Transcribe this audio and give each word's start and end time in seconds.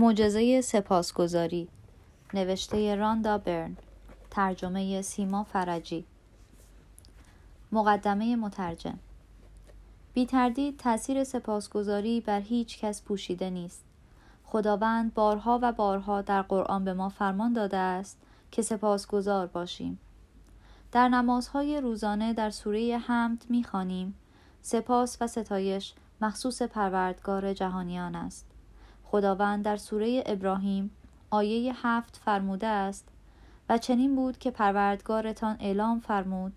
معجزه 0.00 0.60
سپاسگزاری. 0.60 1.68
نوشته 2.34 2.94
راندا 2.94 3.38
برن. 3.38 3.76
ترجمه 4.30 5.02
سیما 5.02 5.44
فرجی. 5.44 6.04
مقدمه 7.72 8.36
مترجم. 8.36 8.98
بی 10.14 10.26
تردید 10.26 10.76
تأثیر 10.76 11.24
سپاسگزاری 11.24 12.20
بر 12.20 12.40
هیچ 12.40 12.78
کس 12.78 13.02
پوشیده 13.02 13.50
نیست. 13.50 13.84
خداوند 14.44 15.14
بارها 15.14 15.58
و 15.62 15.72
بارها 15.72 16.22
در 16.22 16.42
قرآن 16.42 16.84
به 16.84 16.94
ما 16.94 17.08
فرمان 17.08 17.52
داده 17.52 17.76
است 17.76 18.18
که 18.50 18.62
سپاسگزار 18.62 19.46
باشیم. 19.46 19.98
در 20.92 21.08
نمازهای 21.08 21.80
روزانه 21.80 22.32
در 22.34 22.50
سوره 22.50 22.98
حمد 23.06 23.44
می‌خوانیم. 23.48 24.14
سپاس 24.62 25.16
و 25.20 25.26
ستایش 25.26 25.94
مخصوص 26.20 26.62
پروردگار 26.62 27.54
جهانیان 27.54 28.14
است. 28.14 28.49
خداوند 29.10 29.64
در 29.64 29.76
سوره 29.76 30.22
ابراهیم 30.26 30.90
آیه 31.30 31.72
هفت 31.86 32.16
فرموده 32.16 32.66
است 32.66 33.08
و 33.68 33.78
چنین 33.78 34.16
بود 34.16 34.38
که 34.38 34.50
پروردگارتان 34.50 35.56
اعلام 35.60 36.00
فرمود 36.00 36.52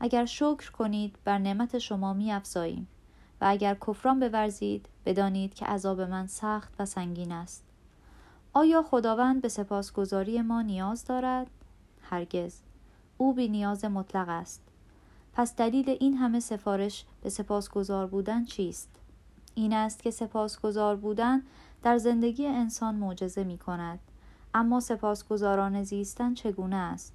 اگر 0.00 0.24
شکر 0.24 0.70
کنید 0.70 1.18
بر 1.24 1.38
نعمت 1.38 1.78
شما 1.78 2.12
می 2.12 2.32
افزاییم 2.32 2.88
و 3.40 3.44
اگر 3.48 3.74
کفران 3.74 4.20
بورزید 4.20 4.86
بدانید 5.06 5.54
که 5.54 5.66
عذاب 5.66 6.00
من 6.00 6.26
سخت 6.26 6.74
و 6.78 6.86
سنگین 6.86 7.32
است. 7.32 7.64
آیا 8.52 8.82
خداوند 8.82 9.42
به 9.42 9.48
سپاسگزاری 9.48 10.42
ما 10.42 10.62
نیاز 10.62 11.04
دارد؟ 11.04 11.46
هرگز. 12.02 12.60
او 13.16 13.34
بی 13.34 13.48
نیاز 13.48 13.84
مطلق 13.84 14.28
است. 14.28 14.62
پس 15.32 15.56
دلیل 15.56 15.96
این 16.00 16.14
همه 16.16 16.40
سفارش 16.40 17.04
به 17.22 17.30
سپاسگزار 17.30 18.06
بودن 18.06 18.44
چیست؟ 18.44 18.88
این 19.54 19.72
است 19.72 20.02
که 20.02 20.10
سپاسگزار 20.10 20.96
بودن 20.96 21.42
در 21.82 21.98
زندگی 21.98 22.46
انسان 22.46 22.94
معجزه 22.94 23.44
می 23.44 23.58
کند 23.58 23.98
اما 24.54 24.80
سپاسگزاران 24.80 25.82
زیستن 25.82 26.34
چگونه 26.34 26.76
است؟ 26.76 27.14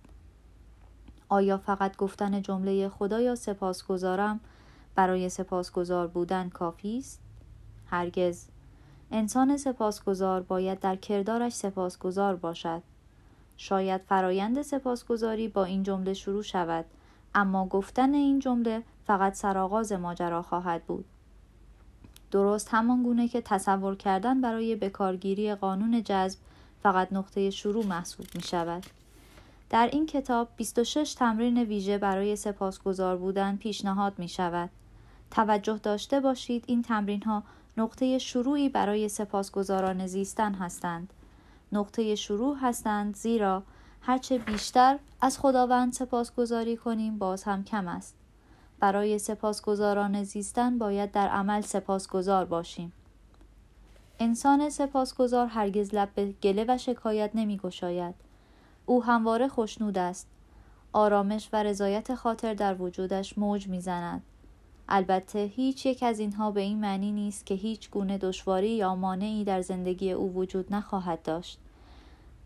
آیا 1.30 1.58
فقط 1.58 1.98
گفتن 1.98 2.42
جمله 2.42 2.90
خدایا 2.90 3.36
سپاسگزارم 3.36 4.40
برای 4.96 5.30
سپاسگزار 5.30 6.08
بودن 6.08 6.50
کافی 6.50 6.98
است؟ 6.98 7.22
هرگز. 7.86 8.48
انسان 9.12 9.58
سپاسگزار 9.58 10.42
باید 10.42 10.80
در 10.80 10.96
کردارش 10.96 11.54
سپاسگزار 11.54 12.36
باشد. 12.36 12.82
شاید 13.58 14.02
فرایند 14.02 14.62
سپاسگزاری 14.62 15.48
با 15.48 15.64
این 15.66 15.84
جمله 15.84 16.14
شروع 16.14 16.44
شود 16.44 16.86
اما 17.36 17.66
گفتن 17.68 18.14
این 18.14 18.40
جمله 18.40 18.84
فقط 19.06 19.34
سرآغاز 19.34 19.92
ماجرا 19.92 20.42
خواهد 20.42 20.84
بود. 20.84 21.06
درست 22.34 22.68
همان 22.72 23.04
گونه 23.04 23.28
که 23.28 23.42
تصور 23.42 23.96
کردن 23.96 24.42
برای 24.42 24.76
بکارگیری 24.76 25.56
قانون 25.56 26.04
جذب 26.04 26.40
فقط 26.84 27.08
نقطه 27.14 27.50
شروع 27.50 27.86
محسوب 27.86 28.26
می 28.36 28.42
شود. 28.42 28.84
در 29.70 29.90
این 29.92 30.06
کتاب 30.06 30.48
26 30.58 31.14
تمرین 31.14 31.58
ویژه 31.58 31.98
برای 31.98 32.36
سپاسگزار 32.36 33.18
بودن 33.18 33.56
پیشنهاد 33.56 34.20
می 34.20 34.28
شود. 34.28 34.70
توجه 35.32 35.78
داشته 35.78 36.20
باشید 36.20 36.64
این 36.68 36.82
تمرین 36.82 37.22
ها 37.24 37.44
نقطه 37.78 38.18
شروعی 38.18 38.70
برای 38.70 39.10
سپاسگزاران 39.10 40.08
زیستن 40.08 40.54
هستند. 40.54 41.14
نقطه 41.72 42.16
شروع 42.16 42.58
هستند 42.62 43.16
زیرا 43.16 43.64
هرچه 44.02 44.38
بیشتر 44.38 45.00
از 45.22 45.40
خداوند 45.40 45.94
سپاسگزاری 45.94 46.78
کنیم 46.78 47.18
باز 47.18 47.44
هم 47.44 47.64
کم 47.64 47.88
است. 47.88 48.16
برای 48.84 49.20
سپاسگزاران 49.20 50.24
زیستن 50.24 50.78
باید 50.78 51.12
در 51.12 51.28
عمل 51.28 51.62
سپاسگزار 51.62 52.46
باشیم. 52.46 52.94
انسان 54.20 54.70
سپاسگزار 54.70 55.48
هرگز 55.48 55.94
لب 55.94 56.10
به 56.16 56.32
گله 56.32 56.66
و 56.68 56.78
شکایت 56.78 57.32
نمی 57.34 57.58
گشاید. 57.58 58.16
او 58.86 59.04
همواره 59.04 59.48
خوشنود 59.48 59.98
است. 59.98 60.28
آرامش 60.94 61.50
و 61.54 61.64
رضایت 61.64 62.16
خاطر 62.16 62.54
در 62.54 62.82
وجودش 62.82 63.38
موج 63.38 63.68
می‌زند. 63.68 64.24
البته 64.90 65.40
هیچ 65.40 65.86
یک 65.86 66.04
از 66.04 66.20
اینها 66.20 66.52
به 66.52 66.62
این 66.62 66.80
معنی 66.80 67.12
نیست 67.12 67.46
که 67.46 67.54
هیچ 67.54 67.90
گونه 67.90 68.18
دشواری 68.18 68.70
یا 68.70 68.96
مانعی 68.96 69.44
در 69.44 69.62
زندگی 69.62 70.12
او 70.12 70.34
وجود 70.34 70.74
نخواهد 70.74 71.22
داشت. 71.22 71.60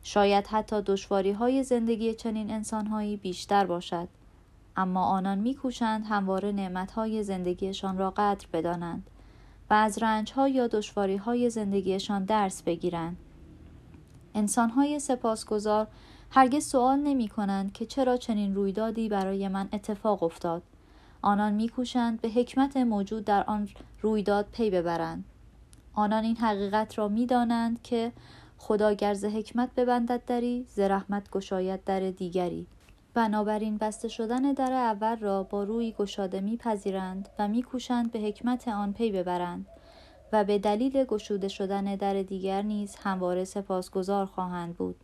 شاید 0.04 0.48
حتی 0.48 0.82
دشواری 0.82 1.32
های 1.32 1.64
زندگی 1.64 2.14
چنین 2.14 2.52
انسانهایی 2.52 3.18
بیشتر 3.18 3.66
باشد. 3.66 4.08
اما 4.78 5.06
آنان 5.06 5.38
میکوشند 5.38 6.06
همواره 6.10 6.52
نعمتهای 6.52 7.24
زندگیشان 7.24 7.98
را 7.98 8.12
قدر 8.12 8.48
بدانند 8.54 9.10
و 9.70 9.74
از 9.74 10.04
رنجها 10.04 10.48
یا 10.48 10.68
دشواری 10.68 11.50
زندگیشان 11.50 12.26
درس 12.26 12.62
بگیرند. 12.64 13.18
انسانهای 14.36 15.00
سپاسگزار 15.00 15.88
هرگز 16.32 16.66
سوال 16.66 17.00
نمی 17.00 17.28
کنند 17.28 17.74
که 17.74 17.86
چرا 17.86 18.18
چنین 18.18 18.56
رویدادی 18.56 19.10
برای 19.10 19.48
من 19.48 19.70
اتفاق 19.74 20.24
افتاد. 20.24 20.64
آنان 21.22 21.54
میکوشند 21.54 22.22
به 22.22 22.30
حکمت 22.30 22.78
موجود 22.78 23.26
در 23.26 23.44
آن 23.44 23.70
رویداد 24.02 24.48
پی 24.52 24.70
ببرند. 24.70 25.24
آنان 25.94 26.24
این 26.24 26.38
حقیقت 26.38 26.98
را 26.98 27.08
می‌دانند 27.08 27.82
که 27.82 28.12
خدا 28.58 28.94
گرز 28.94 29.26
حکمت 29.26 29.70
ببندد 29.76 30.26
دری 30.26 30.66
زرحمت 30.70 31.30
گشاید 31.30 31.84
در 31.84 32.00
دیگری 32.00 32.68
بنابراین 33.18 33.78
بسته 33.78 34.08
شدن 34.08 34.54
در 34.54 34.74
اول 34.74 35.16
را 35.18 35.44
با 35.44 35.64
روی 35.64 35.92
گشاده 35.92 36.42
میپذیرند 36.42 37.30
و 37.40 37.48
میکوشند 37.48 38.12
به 38.12 38.20
حکمت 38.20 38.68
آن 38.68 38.94
پی 38.94 39.12
ببرند 39.12 39.66
و 40.34 40.44
به 40.44 40.60
دلیل 40.60 41.04
گشوده 41.04 41.48
شدن 41.48 41.96
در 41.96 42.24
دیگر 42.24 42.62
نیز 42.62 42.96
همواره 42.96 43.44
سپاسگزار 43.44 44.26
خواهند 44.26 44.78
بود 44.78 44.96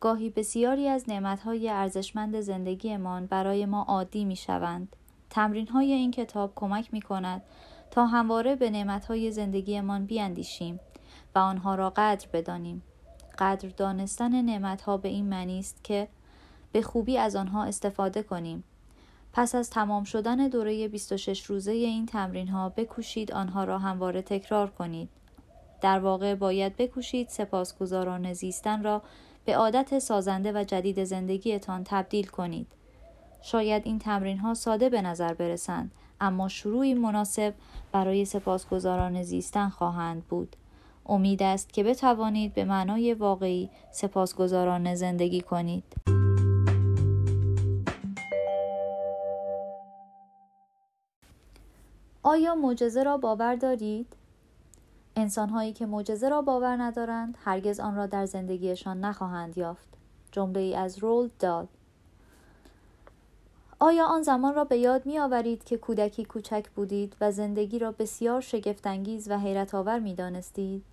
گاهی 0.00 0.30
بسیاری 0.30 0.88
از 0.88 1.04
نعمتهای 1.08 1.68
ارزشمند 1.68 2.40
زندگیمان 2.40 3.26
برای 3.26 3.66
ما 3.66 3.82
عادی 3.82 4.24
می 4.24 4.36
شوند. 4.36 4.96
تمرین 5.30 5.68
های 5.68 5.92
این 5.92 6.10
کتاب 6.10 6.52
کمک 6.54 6.88
می 6.92 7.02
کند 7.02 7.42
تا 7.90 8.06
همواره 8.06 8.56
به 8.56 8.70
نعمتهای 8.70 9.30
زندگیمان 9.30 10.06
بیاندیشیم 10.06 10.80
و 11.34 11.38
آنها 11.38 11.74
را 11.74 11.90
قدر 11.96 12.26
بدانیم. 12.32 12.82
قدر 13.38 13.68
دانستن 13.68 14.42
نعمتها 14.42 14.96
به 14.96 15.08
این 15.08 15.28
معنی 15.28 15.58
است 15.58 15.84
که 15.84 16.08
به 16.74 16.82
خوبی 16.82 17.18
از 17.18 17.36
آنها 17.36 17.64
استفاده 17.64 18.22
کنیم. 18.22 18.64
پس 19.32 19.54
از 19.54 19.70
تمام 19.70 20.04
شدن 20.04 20.48
دوره 20.48 20.88
26 20.88 21.44
روزه 21.44 21.72
این 21.72 22.06
تمرین 22.06 22.48
ها 22.48 22.68
بکوشید 22.68 23.32
آنها 23.32 23.64
را 23.64 23.78
همواره 23.78 24.22
تکرار 24.22 24.70
کنید. 24.70 25.08
در 25.80 25.98
واقع 25.98 26.34
باید 26.34 26.76
بکوشید 26.76 27.28
سپاسگزاران 27.28 28.32
زیستن 28.32 28.82
را 28.82 29.02
به 29.44 29.56
عادت 29.56 29.98
سازنده 29.98 30.52
و 30.52 30.64
جدید 30.64 31.04
زندگیتان 31.04 31.84
تبدیل 31.84 32.26
کنید. 32.26 32.66
شاید 33.42 33.82
این 33.86 33.98
تمرین 33.98 34.38
ها 34.38 34.54
ساده 34.54 34.88
به 34.88 35.02
نظر 35.02 35.34
برسند 35.34 35.90
اما 36.20 36.48
شروعی 36.48 36.94
مناسب 36.94 37.54
برای 37.92 38.24
سپاسگزاران 38.24 39.22
زیستن 39.22 39.68
خواهند 39.68 40.24
بود. 40.24 40.56
امید 41.06 41.42
است 41.42 41.72
که 41.72 41.84
بتوانید 41.84 42.54
به 42.54 42.64
معنای 42.64 43.14
واقعی 43.14 43.70
سپاسگزاران 43.92 44.94
زندگی 44.94 45.40
کنید. 45.40 45.84
آیا 52.34 52.54
معجزه 52.54 53.02
را 53.02 53.16
باور 53.16 53.54
دارید؟ 53.54 54.06
انسانهایی 55.16 55.72
که 55.72 55.86
معجزه 55.86 56.28
را 56.28 56.42
باور 56.42 56.82
ندارند 56.82 57.38
هرگز 57.44 57.80
آن 57.80 57.96
را 57.96 58.06
در 58.06 58.26
زندگیشان 58.26 59.00
نخواهند 59.00 59.58
یافت. 59.58 59.88
جمله 60.32 60.60
ای 60.60 60.74
از 60.74 60.98
رول 60.98 61.30
دال 61.38 61.66
آیا 63.78 64.06
آن 64.06 64.22
زمان 64.22 64.54
را 64.54 64.64
به 64.64 64.76
یاد 64.78 65.06
می 65.06 65.18
آورید 65.18 65.64
که 65.64 65.76
کودکی 65.76 66.24
کوچک 66.24 66.70
بودید 66.70 67.16
و 67.20 67.32
زندگی 67.32 67.78
را 67.78 67.92
بسیار 67.92 68.40
شگفتانگیز 68.40 69.30
و 69.30 69.38
حیرت 69.38 69.74
آور 69.74 69.98
می 69.98 70.14
دانستید؟ 70.14 70.84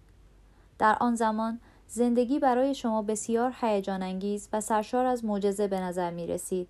در 0.80 0.98
آن 1.00 1.16
زمان 1.16 1.60
زندگی 1.88 2.40
برای 2.40 2.76
شما 2.76 3.02
بسیار 3.02 3.54
هیجان 3.62 4.04
انگیز 4.04 4.50
و 4.54 4.62
سرشار 4.62 5.06
از 5.06 5.26
معجزه 5.26 5.68
به 5.68 5.80
نظر 5.80 6.12
می 6.12 6.28
رسید. 6.28 6.68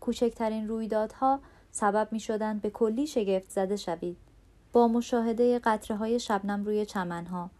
کوچکترین 0.00 0.68
رویدادها 0.68 1.40
سبب 1.74 2.08
می 2.10 2.20
شدند 2.20 2.62
به 2.62 2.70
کلی 2.70 3.06
شگفت 3.06 3.50
زده 3.50 3.76
شوید. 3.76 4.16
با 4.72 4.88
مشاهده 4.88 5.58
قطره 5.58 5.96
های 5.96 6.20
شبنم 6.20 6.64
روی 6.64 6.86
چمنها، 6.86 7.50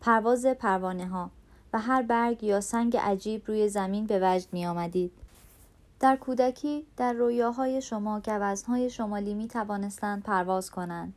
پرواز 0.00 0.46
پروانه 0.46 1.06
ها 1.06 1.30
و 1.72 1.80
هر 1.80 2.02
برگ 2.02 2.44
یا 2.44 2.60
سنگ 2.60 2.96
عجیب 2.96 3.42
روی 3.46 3.68
زمین 3.68 4.06
به 4.06 4.20
وجد 4.22 4.48
می 4.52 4.66
آمدید. 4.66 5.12
در 6.00 6.16
کودکی 6.16 6.86
در 6.96 7.12
رویاهای 7.12 7.82
شما 7.82 8.20
گوزنهای 8.20 8.90
شمالی 8.90 9.34
می 9.34 9.48
توانستند 9.48 10.22
پرواز 10.22 10.70
کنند. 10.70 11.14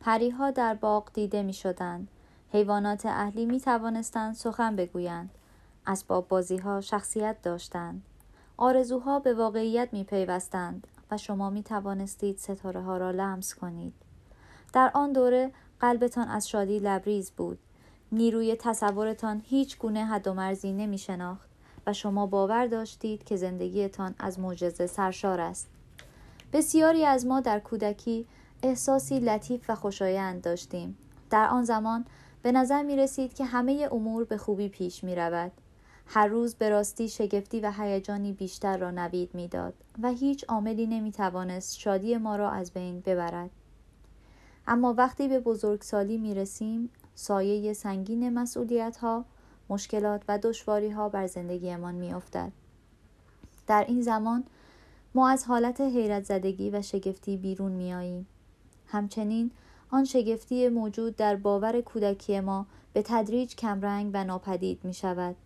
پریها 0.00 0.50
در 0.50 0.74
باغ 0.74 1.12
دیده 1.12 1.42
می 1.42 1.52
شدند. 1.52 2.08
حیوانات 2.52 3.06
اهلی 3.06 3.46
می 3.46 3.60
توانستند 3.60 4.34
سخن 4.34 4.76
بگویند. 4.76 5.30
اسباب 5.86 6.28
بازی 6.28 6.60
شخصیت 6.80 7.42
داشتند. 7.42 8.02
آرزوها 8.56 9.18
به 9.18 9.34
واقعیت 9.34 9.88
می 9.92 10.04
پیوستند 10.04 10.86
و 11.10 11.16
شما 11.16 11.50
می 11.50 11.62
توانستید 11.62 12.38
ستاره 12.38 12.80
ها 12.80 12.96
را 12.96 13.10
لمس 13.10 13.54
کنید. 13.54 13.94
در 14.72 14.90
آن 14.94 15.12
دوره 15.12 15.52
قلبتان 15.80 16.28
از 16.28 16.48
شادی 16.48 16.78
لبریز 16.78 17.30
بود. 17.30 17.58
نیروی 18.12 18.56
تصورتان 18.56 19.42
هیچ 19.44 19.78
گونه 19.78 20.04
حد 20.04 20.28
و 20.28 20.34
مرزی 20.34 20.72
نمی 20.72 20.98
شناخت 20.98 21.48
و 21.86 21.92
شما 21.92 22.26
باور 22.26 22.66
داشتید 22.66 23.24
که 23.24 23.36
زندگیتان 23.36 24.14
از 24.18 24.40
معجزه 24.40 24.86
سرشار 24.86 25.40
است. 25.40 25.68
بسیاری 26.52 27.04
از 27.04 27.26
ما 27.26 27.40
در 27.40 27.58
کودکی 27.58 28.26
احساسی 28.62 29.20
لطیف 29.20 29.70
و 29.70 29.74
خوشایند 29.74 30.42
داشتیم. 30.42 30.98
در 31.30 31.48
آن 31.48 31.64
زمان 31.64 32.04
به 32.42 32.52
نظر 32.52 32.82
می 32.82 32.96
رسید 32.96 33.34
که 33.34 33.44
همه 33.44 33.88
امور 33.92 34.24
به 34.24 34.36
خوبی 34.36 34.68
پیش 34.68 35.04
می 35.04 35.14
رود. 35.14 35.52
هر 36.06 36.26
روز 36.26 36.54
به 36.54 36.68
راستی 36.68 37.08
شگفتی 37.08 37.60
و 37.60 37.72
هیجانی 37.78 38.32
بیشتر 38.32 38.76
را 38.76 38.90
نوید 38.90 39.34
می‌داد 39.34 39.74
و 40.02 40.10
هیچ 40.12 40.44
عاملی 40.48 40.86
نمی 40.86 41.12
توانست 41.12 41.78
شادی 41.78 42.16
ما 42.16 42.36
را 42.36 42.50
از 42.50 42.72
بین 42.72 43.00
ببرد. 43.00 43.50
اما 44.66 44.94
وقتی 44.98 45.28
به 45.28 45.40
بزرگسالی 45.40 46.18
می 46.18 46.34
رسیم 46.34 46.90
سایه 47.14 47.72
سنگین 47.72 48.38
مسئولیت 48.38 48.96
ها، 48.96 49.24
مشکلات 49.68 50.22
و 50.28 50.38
دشواری 50.38 50.90
ها 50.90 51.08
بر 51.08 51.26
زندگیمان 51.26 51.94
می 51.94 52.12
افتد. 52.12 52.52
در 53.66 53.84
این 53.88 54.02
زمان 54.02 54.44
ما 55.14 55.28
از 55.28 55.44
حالت 55.44 55.80
حیرت 55.80 56.24
زدگی 56.24 56.70
و 56.70 56.82
شگفتی 56.82 57.36
بیرون 57.36 57.72
می 57.72 57.94
آییم. 57.94 58.26
همچنین 58.86 59.50
آن 59.90 60.04
شگفتی 60.04 60.68
موجود 60.68 61.16
در 61.16 61.36
باور 61.36 61.80
کودکی 61.80 62.40
ما 62.40 62.66
به 62.92 63.02
تدریج 63.02 63.56
کمرنگ 63.56 64.10
و 64.14 64.24
ناپدید 64.24 64.80
می 64.84 64.94
شود. 64.94 65.36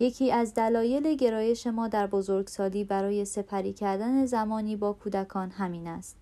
یکی 0.00 0.32
از 0.32 0.54
دلایل 0.54 1.14
گرایش 1.14 1.66
ما 1.66 1.88
در 1.88 2.06
بزرگسالی 2.06 2.84
برای 2.84 3.24
سپری 3.24 3.72
کردن 3.72 4.26
زمانی 4.26 4.76
با 4.76 4.92
کودکان 4.92 5.50
همین 5.50 5.88
است. 5.88 6.16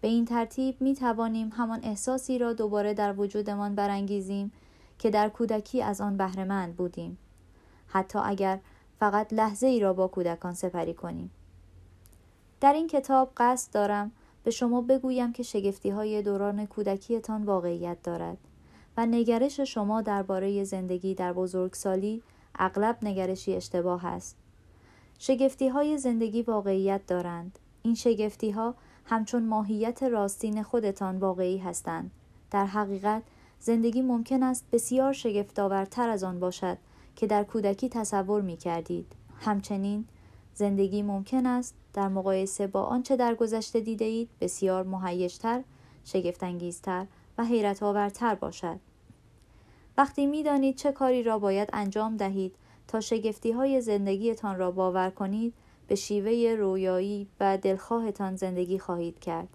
به 0.00 0.08
این 0.08 0.24
ترتیب 0.24 0.80
می 0.80 0.94
توانیم 0.94 1.48
همان 1.48 1.80
احساسی 1.82 2.38
را 2.38 2.52
دوباره 2.52 2.94
در 2.94 3.20
وجودمان 3.20 3.74
برانگیزیم 3.74 4.52
که 4.98 5.10
در 5.10 5.28
کودکی 5.28 5.82
از 5.82 6.00
آن 6.00 6.16
بهرهمند 6.16 6.76
بودیم. 6.76 7.18
حتی 7.86 8.18
اگر 8.18 8.58
فقط 9.00 9.32
لحظه 9.32 9.66
ای 9.66 9.80
را 9.80 9.92
با 9.92 10.08
کودکان 10.08 10.54
سپری 10.54 10.94
کنیم. 10.94 11.30
در 12.60 12.72
این 12.72 12.86
کتاب 12.86 13.32
قصد 13.36 13.74
دارم 13.74 14.12
به 14.44 14.50
شما 14.50 14.80
بگویم 14.80 15.32
که 15.32 15.42
شگفتی 15.42 15.90
های 15.90 16.22
دوران 16.22 16.66
کودکیتان 16.66 17.44
واقعیت 17.44 18.02
دارد 18.02 18.38
و 18.96 19.06
نگرش 19.06 19.60
شما 19.60 20.02
درباره 20.02 20.64
زندگی 20.64 21.14
در 21.14 21.32
بزرگسالی 21.32 22.22
اغلب 22.58 22.98
نگرشی 23.02 23.54
اشتباه 23.56 24.06
است. 24.06 24.36
شگفتی 25.18 25.68
های 25.68 25.98
زندگی 25.98 26.42
واقعیت 26.42 27.06
دارند. 27.06 27.58
این 27.82 27.94
شگفتی 27.94 28.50
ها 28.50 28.74
همچون 29.04 29.46
ماهیت 29.46 30.02
راستین 30.02 30.62
خودتان 30.62 31.18
واقعی 31.18 31.58
هستند. 31.58 32.10
در 32.50 32.66
حقیقت 32.66 33.22
زندگی 33.60 34.02
ممکن 34.02 34.42
است 34.42 34.64
بسیار 34.72 35.12
شگفتآورتر 35.12 36.08
از 36.08 36.24
آن 36.24 36.40
باشد 36.40 36.78
که 37.16 37.26
در 37.26 37.44
کودکی 37.44 37.88
تصور 37.88 38.42
می 38.42 38.56
کردید. 38.56 39.12
همچنین 39.40 40.04
زندگی 40.54 41.02
ممکن 41.02 41.46
است 41.46 41.74
در 41.92 42.08
مقایسه 42.08 42.66
با 42.66 42.82
آنچه 42.82 43.16
در 43.16 43.34
گذشته 43.34 43.80
دیده 43.80 44.04
اید 44.04 44.28
بسیار 44.40 44.84
مهیجتر، 44.84 45.62
شگفتانگیزتر 46.04 47.06
و 47.38 47.44
حیرت 47.44 47.82
آورتر 47.82 48.34
باشد. 48.34 48.80
وقتی 49.98 50.26
می 50.26 50.42
دانید 50.42 50.76
چه 50.76 50.92
کاری 50.92 51.22
را 51.22 51.38
باید 51.38 51.70
انجام 51.72 52.16
دهید 52.16 52.54
تا 52.88 53.00
شگفتی 53.00 53.52
های 53.52 53.80
زندگیتان 53.80 54.58
را 54.58 54.70
باور 54.70 55.10
کنید 55.10 55.54
به 55.88 55.94
شیوه 55.94 56.56
رویایی 56.58 57.28
و 57.40 57.58
دلخواهتان 57.58 58.36
زندگی 58.36 58.78
خواهید 58.78 59.18
کرد. 59.18 59.48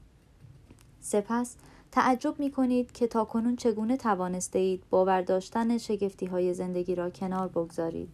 سپس 0.99 1.55
تعجب 1.91 2.39
می 2.39 2.51
کنید 2.51 2.91
که 2.91 3.07
تا 3.07 3.25
کنون 3.25 3.55
چگونه 3.55 3.97
توانسته 3.97 4.59
اید 4.59 4.83
باور 4.89 5.21
داشتن 5.21 5.77
شگفتی 5.77 6.25
های 6.25 6.53
زندگی 6.53 6.95
را 6.95 7.09
کنار 7.09 7.47
بگذارید. 7.47 8.13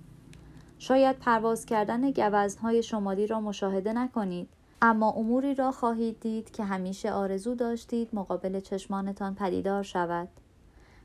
شاید 0.80 1.20
پرواز 1.20 1.66
کردن 1.66 2.12
گوزنهای 2.12 2.84
شمالی 2.84 3.28
را 3.28 3.40
مشاهده 3.40 3.94
نکنید 3.94 4.50
اما 4.82 5.12
اموری 5.12 5.56
را 5.56 5.72
خواهید 5.72 6.20
دید 6.20 6.52
که 6.52 6.64
همیشه 6.64 7.12
آرزو 7.12 7.56
داشتید 7.56 8.10
مقابل 8.14 8.60
چشمانتان 8.60 9.36
پدیدار 9.36 9.84
شود 9.84 10.28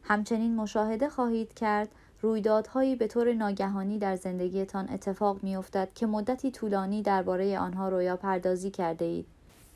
همچنین 0.05 0.57
مشاهده 0.57 1.09
خواهید 1.09 1.55
کرد 1.55 1.89
رویدادهایی 2.23 2.97
به 2.97 3.07
طور 3.07 3.33
ناگهانی 3.33 3.99
در 3.99 4.17
زندگیتان 4.17 4.89
اتفاق 4.89 5.39
میافتد 5.43 5.89
که 5.95 6.07
مدتی 6.07 6.51
طولانی 6.51 7.03
درباره 7.03 7.59
آنها 7.59 7.89
رویا 7.89 8.17
پردازی 8.17 8.71
کرده 8.71 9.05
اید. 9.05 9.27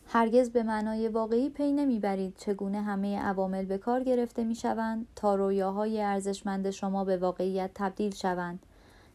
هرگز 0.08 0.50
به 0.50 0.62
معنای 0.62 1.08
واقعی 1.08 1.50
پی 1.50 1.73
نمی‌برید 1.73 2.34
چگونه 2.37 2.82
همه 2.82 3.19
عوامل 3.19 3.64
به 3.64 3.78
کار 3.78 4.02
گرفته 4.05 4.44
می‌شوند 4.44 5.06
تا 5.17 5.34
رویاهای 5.34 6.02
ارزشمند 6.02 6.70
شما 6.70 7.05
به 7.05 7.17
واقعیت 7.17 7.70
تبدیل 7.75 8.14
شوند 8.14 8.58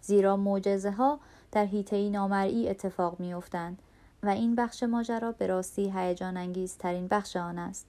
زیرا 0.01 0.37
معجزه 0.37 0.91
ها 0.91 1.19
در 1.51 1.65
حیطه 1.65 2.09
نامرئی 2.09 2.69
اتفاق 2.69 3.19
میافتند 3.19 3.81
و 4.23 4.29
این 4.29 4.55
بخش 4.55 4.83
ماجرا 4.83 5.31
به 5.31 5.47
راستی 5.47 5.93
هیجان 5.95 6.37
انگیزترین 6.37 7.07
بخش 7.07 7.37
آن 7.37 7.59
است 7.59 7.85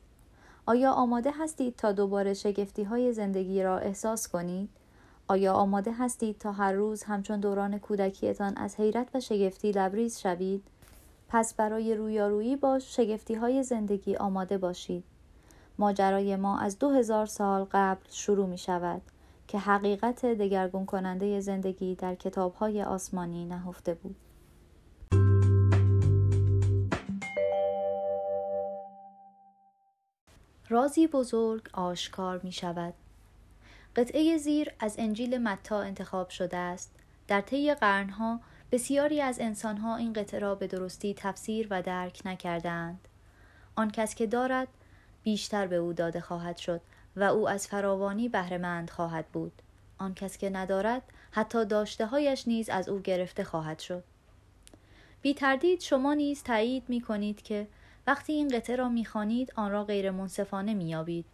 آیا 0.67 0.93
آماده 0.93 1.31
هستید 1.39 1.77
تا 1.77 1.93
دوباره 1.93 2.35
شگفتی 2.35 2.83
های 2.83 3.13
زندگی 3.13 3.63
را 3.63 3.79
احساس 3.79 4.29
کنید؟ 4.29 4.69
آیا 5.29 5.53
آماده 5.53 5.93
هستید 5.93 6.39
تا 6.39 6.53
هر 6.53 6.73
روز 6.73 7.03
همچون 7.03 7.41
دوران 7.41 7.79
کودکیتان 7.79 8.57
از 8.57 8.77
حیرت 8.77 9.09
و 9.15 9.21
شگفتی 9.21 9.73
لبریز 9.73 10.19
شوید؟ 10.19 10.63
پس 11.29 11.55
برای 11.55 11.95
رویارویی 11.95 12.57
با 12.57 12.79
شگفتی 12.79 13.35
های 13.35 13.63
زندگی 13.63 14.17
آماده 14.17 14.59
باشید. 14.59 15.05
ماجرای 15.79 16.37
ما 16.37 16.59
از 16.59 16.79
دو 16.79 16.91
هزار 16.91 17.27
سال 17.27 17.67
قبل 17.73 18.05
شروع 18.11 18.47
می 18.47 18.59
شود 18.59 19.03
که 19.49 19.59
حقیقت 19.59 20.27
دگرگون 20.27 20.87
کننده 20.87 21.41
زندگی 21.41 21.95
در 21.95 22.15
کتاب 22.15 22.55
های 22.55 22.83
آسمانی 22.83 23.45
نهفته 23.45 23.95
بود. 23.95 24.17
رازی 30.69 31.07
بزرگ 31.07 31.69
آشکار 31.73 32.41
می 32.43 32.53
شود. 32.53 32.95
قطعه 33.97 34.37
زیر 34.37 34.73
از 34.81 34.95
انجیل 34.99 35.39
متا 35.39 35.81
انتخاب 35.81 36.29
شده 36.29 36.57
است. 36.57 36.95
در 37.29 37.41
طی 37.41 37.75
قرنها 37.75 38.41
بسیاری 38.73 39.21
از 39.21 39.41
انسانها 39.41 39.97
این 39.97 40.13
قطعه 40.13 40.41
را 40.41 40.55
به 40.55 40.67
درستی 40.67 41.15
تفسیر 41.15 41.67
و 41.71 41.83
درک 41.83 42.23
نکردند. 42.25 43.09
آن 43.77 43.91
کس 43.91 44.15
که 44.15 44.27
دارد 44.27 44.69
بیشتر 45.23 45.67
به 45.67 45.77
او 45.77 45.93
داده 45.93 46.21
خواهد 46.21 46.57
شد 46.57 46.81
و 47.17 47.23
او 47.23 47.49
از 47.49 47.67
فراوانی 47.67 48.29
بهرهمند 48.29 48.91
خواهد 48.91 49.27
بود. 49.27 49.53
آن 49.99 50.15
کس 50.15 50.39
که 50.39 50.51
ندارد 50.51 51.03
حتی 51.31 51.65
داشته 51.65 52.07
هایش 52.07 52.49
نیز 52.49 52.69
از 52.69 52.89
او 52.89 53.01
گرفته 53.01 53.45
خواهد 53.45 53.79
شد. 53.79 54.05
بی 55.23 55.35
تردید 55.35 55.81
شما 55.81 56.15
نیز 56.15 56.43
تایید 56.43 56.83
می 56.89 57.01
کنید 57.01 57.43
که 57.43 57.67
وقتی 58.07 58.33
این 58.33 58.49
قطعه 58.49 58.77
را 58.77 58.89
می‌خوانید 58.89 59.53
آن 59.57 59.71
را 59.71 59.85
غیر 59.85 60.11
منصفانه 60.11 60.75
مییابید. 60.75 61.25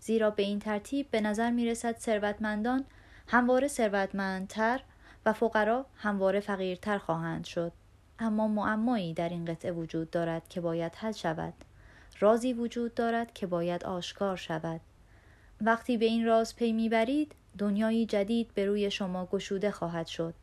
زیرا 0.00 0.30
به 0.30 0.42
این 0.42 0.58
ترتیب 0.58 1.10
به 1.10 1.20
نظر 1.20 1.50
می‌رسد 1.50 1.96
ثروتمندان 1.96 2.84
همواره 3.28 3.68
ثروتمندتر 3.68 4.80
و 5.26 5.32
فقرا 5.32 5.86
همواره 5.96 6.40
فقیرتر 6.40 6.98
خواهند 6.98 7.44
شد. 7.44 7.72
اما 8.18 8.48
معمایی 8.48 9.14
در 9.14 9.28
این 9.28 9.44
قطعه 9.44 9.72
وجود 9.72 10.10
دارد 10.10 10.48
که 10.48 10.60
باید 10.60 10.94
حل 10.94 11.12
شود. 11.12 11.54
رازی 12.20 12.52
وجود 12.52 12.94
دارد 12.94 13.34
که 13.34 13.46
باید 13.46 13.84
آشکار 13.84 14.36
شود. 14.36 14.80
وقتی 15.60 15.96
به 15.96 16.04
این 16.04 16.26
راز 16.26 16.56
پی 16.56 16.72
می‌برید 16.72 17.34
دنیایی 17.58 18.06
جدید 18.06 18.50
به 18.54 18.66
روی 18.66 18.90
شما 18.90 19.26
گشوده 19.26 19.70
خواهد 19.70 20.06
شد. 20.06 20.34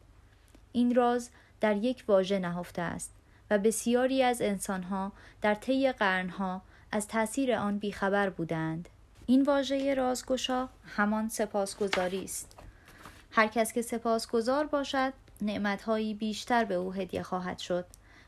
این 0.71 0.95
راز 0.95 1.29
در 1.61 1.75
یک 1.75 2.03
واژه 2.07 2.39
نهفته 2.39 2.81
است. 2.81 3.13
و 3.49 3.57
بسیاری 3.57 4.23
از 4.23 4.41
انسانها 4.41 5.11
در 5.41 5.55
طی 5.55 5.91
قرنها 5.91 6.61
از 6.91 7.07
تاثیر 7.07 7.55
آن 7.55 7.77
بیخبر 7.77 8.29
بودند. 8.29 8.89
این 9.25 9.43
واژه 9.43 9.93
رازگشا 9.93 10.69
همان 10.85 11.29
سپاسگزاری 11.29 12.23
است. 12.23 12.57
هر 13.31 13.47
کس 13.47 13.73
که 13.73 13.81
سپاسگزار 13.81 14.65
باشد 14.65 15.13
نعمتهایی 15.41 16.13
بیشتر 16.13 16.65
به 16.65 16.75
او 16.75 16.93
هدیه 16.93 17.23
خواهد 17.23 17.59
شد 17.59 17.85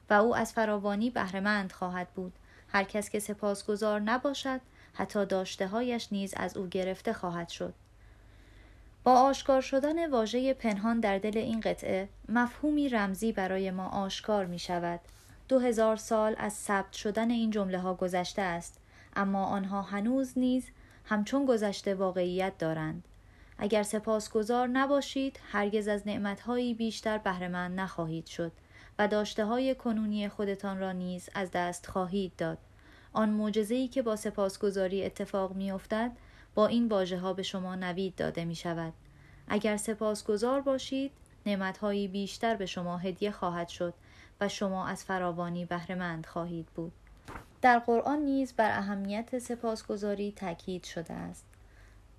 و 0.09 0.13
او 0.13 0.36
از 0.36 0.53
فراوانی 0.53 1.09
بهرهمند 1.09 1.71
خواهد 1.71 2.07
بود. 2.09 2.33
هر 2.67 2.83
کس 2.83 3.09
که 3.09 3.19
سپاسگزار 3.19 4.00
نباشد 4.00 4.62
حتی 4.93 5.25
داشته 5.25 5.67
هایش 5.67 6.07
نیز 6.12 6.33
از 6.38 6.57
او 6.57 6.67
گرفته 6.67 7.13
خواهد 7.13 7.50
شد. 7.50 7.74
با 9.07 9.19
آشکار 9.19 9.61
شدن 9.61 10.09
واژه 10.09 10.53
پنهان 10.53 10.99
در 10.99 11.17
دل 11.17 11.37
این 11.37 11.59
قطعه 11.59 12.09
مفهومی 12.29 12.89
رمزی 12.89 13.31
برای 13.31 13.71
ما 13.71 13.87
آشکار 13.87 14.45
می 14.45 14.59
شود. 14.59 14.99
دو 15.47 15.59
هزار 15.59 15.95
سال 15.95 16.35
از 16.37 16.53
ثبت 16.53 16.93
شدن 16.93 17.31
این 17.31 17.51
جمله 17.51 17.79
ها 17.79 17.93
گذشته 17.93 18.41
است 18.41 18.79
اما 19.15 19.45
آنها 19.45 19.81
هنوز 19.81 20.37
نیز 20.37 20.69
همچون 21.05 21.45
گذشته 21.45 21.95
واقعیت 21.95 22.57
دارند. 22.57 23.03
اگر 23.57 23.83
سپاسگزار 23.83 24.67
نباشید 24.67 25.39
هرگز 25.51 25.87
از 25.87 26.07
نعمتهایی 26.07 26.73
بیشتر 26.73 27.17
بهرهمند 27.17 27.79
نخواهید 27.79 28.25
شد 28.25 28.51
و 28.99 29.07
داشته 29.07 29.45
های 29.45 29.75
کنونی 29.75 30.29
خودتان 30.29 30.79
را 30.79 30.91
نیز 30.91 31.29
از 31.35 31.51
دست 31.51 31.85
خواهید 31.85 32.31
داد. 32.37 32.57
آن 33.13 33.29
معجزه‌ای 33.29 33.87
که 33.87 34.01
با 34.01 34.15
سپاسگزاری 34.15 35.05
اتفاق 35.05 35.55
میافتد 35.55 36.11
با 36.57 36.67
این 36.67 36.87
واژه 36.87 37.17
ها 37.19 37.33
به 37.33 37.43
شما 37.43 37.75
نوید 37.75 38.15
داده 38.15 38.45
می 38.45 38.55
شود. 38.55 38.93
اگر 39.47 39.77
سپاسگزار 39.77 40.61
باشید 40.61 41.11
نعمتهایی 41.45 42.07
بیشتر 42.07 42.55
به 42.55 42.65
شما 42.65 42.97
هدیه 42.97 43.31
خواهد 43.31 43.67
شد 43.67 43.93
و 44.41 44.49
شما 44.49 44.87
از 44.87 45.03
فراوانی 45.03 45.65
بهرهمند 45.65 46.25
خواهید 46.25 46.65
بود. 46.65 46.91
در 47.61 47.79
قرآن 47.79 48.19
نیز 48.19 48.53
بر 48.53 48.77
اهمیت 48.77 49.39
سپاسگزاری 49.39 50.31
تاکید 50.31 50.83
شده 50.83 51.13
است. 51.13 51.45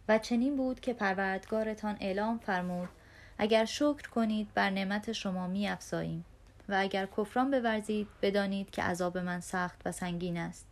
و 0.09 0.19
چنین 0.19 0.57
بود 0.57 0.81
که 0.81 0.93
پروردگارتان 0.93 1.97
اعلام 2.01 2.39
فرمود 2.39 2.89
اگر 3.39 3.65
شکر 3.65 4.09
کنید 4.15 4.49
بر 4.55 4.71
نعمت 4.71 5.13
شما 5.13 5.47
می 5.47 5.69
افزاییم 5.69 6.25
و 6.69 6.77
اگر 6.79 7.07
کفران 7.17 7.51
بورزید 7.51 8.09
بدانید 8.23 8.71
که 8.71 8.83
عذاب 8.83 9.19
من 9.19 9.41
سخت 9.41 9.83
و 9.85 9.93
سنگین 9.93 10.37
است. 10.37 10.68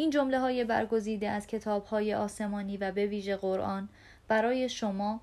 این 0.00 0.10
جمله 0.10 0.40
های 0.40 0.64
برگزیده 0.64 1.28
از 1.28 1.46
کتاب 1.46 1.84
های 1.84 2.14
آسمانی 2.14 2.76
و 2.76 2.92
به 2.92 3.06
ویژه 3.06 3.36
قرآن 3.36 3.88
برای 4.28 4.68
شما 4.68 5.20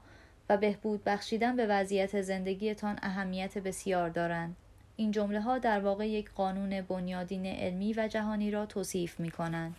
و 0.50 0.57
بهبود 0.57 1.03
بخشیدن 1.03 1.55
به 1.55 1.67
وضعیت 1.67 2.22
زندگیتان 2.22 3.00
اهمیت 3.01 3.57
بسیار 3.57 4.10
دارند. 4.10 4.55
این 4.96 5.12
جمله 5.12 5.41
ها 5.41 5.57
در 5.57 5.79
واقع 5.79 6.07
یک 6.07 6.31
قانون 6.31 6.81
بنیادین 6.81 7.46
علمی 7.46 7.93
و 7.93 8.07
جهانی 8.07 8.51
را 8.51 8.65
توصیف 8.65 9.19
می 9.19 9.31
کنند. 9.31 9.75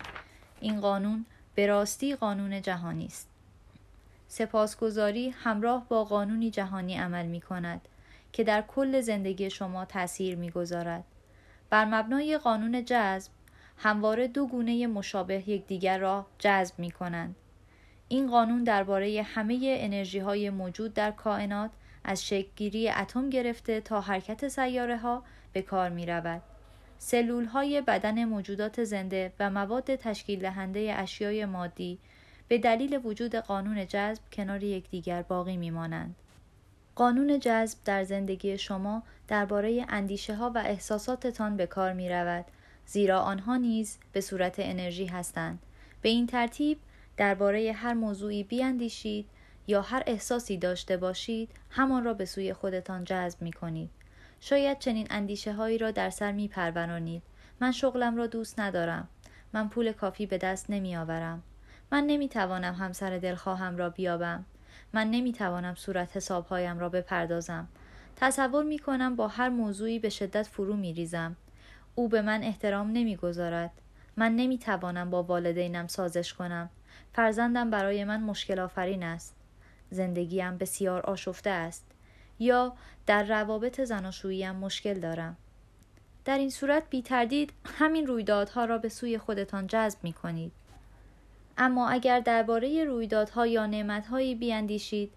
این 0.60 0.80
قانون 0.80 1.26
به 1.54 1.66
راستی 1.66 2.16
قانون 2.16 2.62
جهانی 2.62 3.06
است. 3.06 3.28
سپاسگزاری 4.28 5.28
همراه 5.28 5.88
با 5.88 6.04
قانونی 6.04 6.50
جهانی 6.50 6.96
عمل 6.96 7.26
می 7.26 7.40
کند 7.40 7.80
که 8.32 8.44
در 8.44 8.62
کل 8.62 9.00
زندگی 9.00 9.50
شما 9.50 9.84
تأثیر 9.84 10.36
می 10.36 10.50
گذارد. 10.50 11.04
بر 11.70 11.84
مبنای 11.84 12.38
قانون 12.38 12.84
جذب 12.84 13.37
همواره 13.78 14.28
دو 14.28 14.46
گونه 14.46 14.86
مشابه 14.86 15.50
یکدیگر 15.50 15.98
را 15.98 16.26
جذب 16.38 16.78
می 16.78 16.90
کنند. 16.90 17.36
این 18.08 18.30
قانون 18.30 18.64
درباره 18.64 19.22
همه 19.22 19.58
انرژی 19.62 20.18
های 20.18 20.50
موجود 20.50 20.94
در 20.94 21.10
کائنات 21.10 21.70
از 22.04 22.26
شکلگیری 22.26 22.90
اتم 22.90 23.30
گرفته 23.30 23.80
تا 23.80 24.00
حرکت 24.00 24.48
سیاره 24.48 24.96
ها 24.96 25.22
به 25.52 25.62
کار 25.62 25.90
می 25.90 26.06
رود. 26.06 26.42
سلول 26.98 27.44
های 27.44 27.80
بدن 27.80 28.24
موجودات 28.24 28.84
زنده 28.84 29.32
و 29.40 29.50
مواد 29.50 29.96
تشکیل 29.96 30.40
دهنده 30.40 30.94
اشیای 30.96 31.44
مادی 31.44 31.98
به 32.48 32.58
دلیل 32.58 33.00
وجود 33.04 33.34
قانون 33.34 33.86
جذب 33.86 34.22
کنار 34.32 34.62
یکدیگر 34.62 35.22
باقی 35.22 35.56
می 35.56 35.70
مانند. 35.70 36.14
قانون 36.94 37.38
جذب 37.40 37.78
در 37.84 38.04
زندگی 38.04 38.58
شما 38.58 39.02
درباره 39.28 39.86
اندیشه 39.88 40.34
ها 40.34 40.52
و 40.54 40.58
احساساتتان 40.58 41.56
به 41.56 41.66
کار 41.66 41.92
می 41.92 42.08
رود 42.08 42.44
زیرا 42.88 43.20
آنها 43.20 43.56
نیز 43.56 43.98
به 44.12 44.20
صورت 44.20 44.54
انرژی 44.58 45.06
هستند. 45.06 45.58
به 46.02 46.08
این 46.08 46.26
ترتیب 46.26 46.78
درباره 47.16 47.72
هر 47.72 47.94
موضوعی 47.94 48.42
بیاندیشید 48.42 49.26
یا 49.66 49.82
هر 49.82 50.02
احساسی 50.06 50.56
داشته 50.56 50.96
باشید 50.96 51.50
همان 51.70 52.04
را 52.04 52.14
به 52.14 52.24
سوی 52.24 52.52
خودتان 52.52 53.04
جذب 53.04 53.42
می 53.42 53.52
کنید. 53.52 53.90
شاید 54.40 54.78
چنین 54.78 55.06
اندیشه 55.10 55.52
هایی 55.52 55.78
را 55.78 55.90
در 55.90 56.10
سر 56.10 56.32
می 56.32 56.48
پرورانید. 56.48 57.22
من 57.60 57.72
شغلم 57.72 58.16
را 58.16 58.26
دوست 58.26 58.60
ندارم. 58.60 59.08
من 59.52 59.68
پول 59.68 59.92
کافی 59.92 60.26
به 60.26 60.38
دست 60.38 60.70
نمی 60.70 60.96
آورم. 60.96 61.42
من 61.92 62.04
نمی 62.06 62.28
توانم 62.28 62.74
همسر 62.74 63.18
دلخواهم 63.18 63.76
را 63.76 63.90
بیابم. 63.90 64.44
من 64.92 65.10
نمی 65.10 65.32
توانم 65.32 65.74
صورت 65.74 66.16
حسابهایم 66.16 66.78
را 66.78 66.88
بپردازم. 66.88 67.68
تصور 68.16 68.64
می 68.64 68.78
کنم 68.78 69.16
با 69.16 69.28
هر 69.28 69.48
موضوعی 69.48 69.98
به 69.98 70.08
شدت 70.08 70.46
فرو 70.46 70.76
می 70.76 70.92
ریزم. 70.92 71.36
او 71.98 72.08
به 72.08 72.22
من 72.22 72.42
احترام 72.42 72.90
نمی‌گذارد. 72.90 73.70
من 74.16 74.36
نمی‌توانم 74.36 75.10
با 75.10 75.22
والدینم 75.22 75.86
سازش 75.86 76.34
کنم. 76.34 76.70
فرزندم 77.12 77.70
برای 77.70 78.04
من 78.04 78.22
مشکل 78.22 78.58
آفرین 78.58 79.02
است. 79.02 79.36
زندگیم 79.90 80.58
بسیار 80.58 81.00
آشفته 81.00 81.50
است. 81.50 81.84
یا 82.38 82.72
در 83.06 83.22
روابط 83.22 83.80
زناشوییم 83.80 84.56
مشکل 84.56 85.00
دارم. 85.00 85.36
در 86.24 86.38
این 86.38 86.50
صورت 86.50 86.82
بی 86.90 87.02
تردید 87.02 87.52
همین 87.64 88.06
رویدادها 88.06 88.64
را 88.64 88.78
به 88.78 88.88
سوی 88.88 89.18
خودتان 89.18 89.66
جذب 89.66 89.98
می 90.02 90.12
کنید. 90.12 90.52
اما 91.56 91.88
اگر 91.88 92.20
درباره 92.20 92.84
رویدادها 92.84 93.46
یا 93.46 93.66
نعمتهایی 93.66 94.34
بیاندیشید 94.34 95.12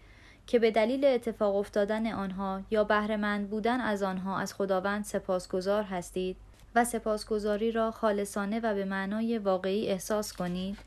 که 0.47 0.59
به 0.59 0.71
دلیل 0.71 1.05
اتفاق 1.05 1.55
افتادن 1.55 2.11
آنها 2.11 2.61
یا 2.71 2.83
بهرهمند 2.83 3.49
بودن 3.49 3.81
از 3.81 4.03
آنها 4.03 4.39
از 4.39 4.53
خداوند 4.53 5.03
سپاسگزار 5.03 5.83
هستید 5.83 6.37
و 6.75 6.85
سپاسگزاری 6.85 7.71
را 7.71 7.91
خالصانه 7.91 8.59
و 8.59 8.73
به 8.73 8.85
معنای 8.85 9.37
واقعی 9.37 9.87
احساس 9.87 10.33
کنید 10.33 10.77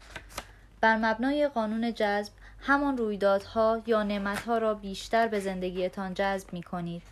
بر 0.80 0.96
مبنای 0.96 1.48
قانون 1.48 1.94
جذب 1.94 2.32
همان 2.58 2.96
رویدادها 2.96 3.82
یا 3.86 4.02
نعمتها 4.02 4.58
را 4.58 4.74
بیشتر 4.74 5.28
به 5.28 5.40
زندگیتان 5.40 6.14
جذب 6.14 6.52
می 6.52 6.62
کنید. 6.62 7.02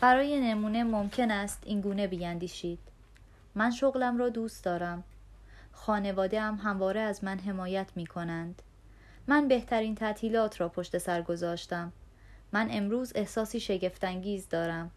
برای 0.00 0.40
نمونه 0.40 0.84
ممکن 0.84 1.30
است 1.30 1.62
این 1.66 1.80
گونه 1.80 2.06
بیاندیشید. 2.06 2.78
من 3.54 3.70
شغلم 3.70 4.18
را 4.18 4.28
دوست 4.28 4.64
دارم. 4.64 5.04
خانواده 5.72 6.40
هم 6.40 6.54
همواره 6.54 7.00
از 7.00 7.24
من 7.24 7.38
حمایت 7.38 7.86
می 7.96 8.06
کنند. 8.06 8.62
من 9.26 9.48
بهترین 9.48 9.94
تعطیلات 9.94 10.60
را 10.60 10.68
پشت 10.68 10.98
سر 10.98 11.22
گذاشتم. 11.22 11.92
من 12.52 12.68
امروز 12.70 13.12
احساسی 13.14 13.60
شگفتانگیز 13.60 14.48
دارم. 14.48 14.90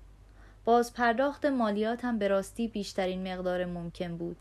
باز 0.68 0.94
پرداخت 0.94 1.46
مالیات 1.46 2.06
هم 2.06 2.20
به 2.20 2.28
راستی 2.28 2.68
بیشترین 2.68 3.34
مقدار 3.34 3.66
ممکن 3.66 4.18
بود. 4.18 4.38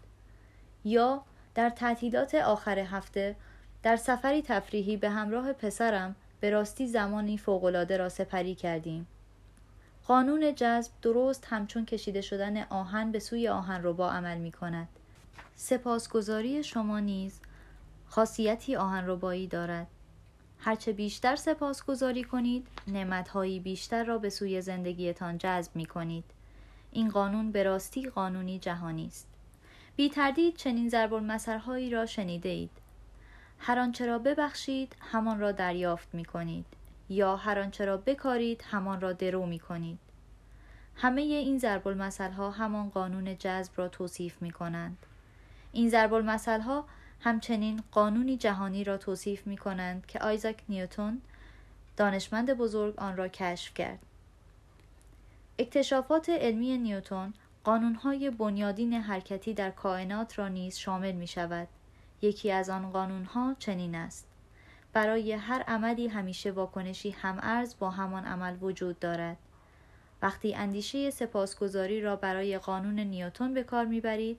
یا 0.85 1.23
در 1.55 1.71
تعطیلات 1.71 2.35
آخر 2.35 2.79
هفته 2.79 3.37
در 3.83 3.97
سفری 3.97 4.43
تفریحی 4.43 4.97
به 4.97 5.11
همراه 5.11 5.53
پسرم 5.53 6.17
به 6.41 6.51
راستی 6.51 6.87
زمانی 6.87 7.39
فوقالعاده 7.39 7.97
را 7.97 8.09
سپری 8.09 8.55
کردیم. 8.55 9.07
قانون 10.07 10.55
جذب 10.55 10.93
درست 11.03 11.45
همچون 11.49 11.85
کشیده 11.85 12.21
شدن 12.21 12.63
آهن 12.63 13.13
به 13.13 13.19
سوی 13.19 13.49
آهن 13.49 13.83
رو 13.83 13.95
با 13.95 14.11
عمل 14.11 14.39
می 14.39 14.53
کند 14.53 14.89
سپاسگزاری 15.57 16.65
شما 16.65 17.01
نیز 17.01 17.41
خاصیتی 18.07 18.77
آهن 18.77 19.07
ربایی 19.07 19.47
دارد. 19.47 19.87
هرچه 20.59 20.93
بیشتر 20.93 21.37
سپاسگزاری 21.37 22.25
کنید 22.25 22.67
نعمتهایی 22.87 23.61
بیشتر 23.61 24.05
را 24.05 24.19
به 24.19 24.31
سوی 24.31 24.61
زندگیتان 24.61 25.39
جذب 25.39 25.77
می 25.77 25.87
کنید 25.87 26.25
این 26.93 27.11
قانون 27.11 27.53
به 27.53 27.63
راستی 27.63 28.09
قانونی 28.09 28.59
جهانی 28.59 29.07
است. 29.07 29.29
بی 29.97 30.09
تردید 30.09 30.57
چنین 30.57 30.89
ضرب 30.89 31.15
المثلهایی 31.15 31.91
را 31.91 32.07
شنیده 32.07 32.49
اید. 32.49 32.71
هر 33.59 33.79
آنچه 33.79 34.07
را 34.07 34.19
ببخشید 34.19 34.97
همان 35.01 35.41
را 35.41 35.53
دریافت 35.53 36.15
می 36.15 36.25
کنید 36.25 36.67
یا 37.09 37.37
هر 37.37 37.59
آنچه 37.59 37.85
را 37.85 37.97
بکارید 37.97 38.65
همان 38.71 39.01
را 39.01 39.13
درو 39.13 39.47
می 39.47 39.59
کنید 39.59 39.99
همه 40.97 41.21
این 41.21 41.59
ضرب 41.59 41.89
المثل 41.89 42.31
ها 42.31 42.51
همان 42.51 42.91
قانون 42.91 43.39
جذب 43.39 43.73
را 43.77 43.89
توصیف 43.89 44.43
می 44.43 44.51
کنند 44.51 44.99
این 45.73 45.89
ضرب 45.89 46.15
المثل 46.15 46.61
ها 46.61 46.85
همچنین 47.21 47.83
قانونی 47.91 48.37
جهانی 48.37 48.85
را 48.85 48.99
توصیف 48.99 49.47
می 49.47 49.57
کنند 49.57 50.07
که 50.07 50.19
آیزاک 50.19 50.63
نیوتون 50.69 51.23
دانشمند 51.97 52.55
بزرگ 52.55 52.95
آن 52.99 53.17
را 53.17 53.29
کشف 53.29 53.75
کرد. 53.75 53.99
اکتشافات 55.59 56.29
علمی 56.29 56.79
نیوتون 56.79 57.35
قانونهای 57.65 58.31
بنیادین 58.31 58.93
حرکتی 58.93 59.55
در 59.55 59.71
کائنات 59.71 60.39
را 60.39 60.49
نیز 60.49 60.77
شامل 60.77 61.13
می 61.13 61.27
شود. 61.27 61.69
یکی 62.23 62.51
از 62.51 62.71
آن 62.71 62.91
قانونها 62.91 63.57
چنین 63.59 63.95
است. 63.95 64.27
برای 64.93 65.33
هر 65.33 65.63
عملی 65.63 66.09
همیشه 66.09 66.51
واکنشی 66.51 67.11
هم 67.11 67.65
با 67.79 67.91
همان 67.91 68.25
عمل 68.25 68.57
وجود 68.61 68.99
دارد. 68.99 69.37
وقتی 70.23 70.55
اندیشه 70.55 71.11
سپاسگزاری 71.11 72.01
را 72.01 72.17
برای 72.17 72.59
قانون 72.59 72.99
نیوتون 73.01 73.55
به 73.55 73.63
کار 73.63 73.85
می‌برید 73.85 74.39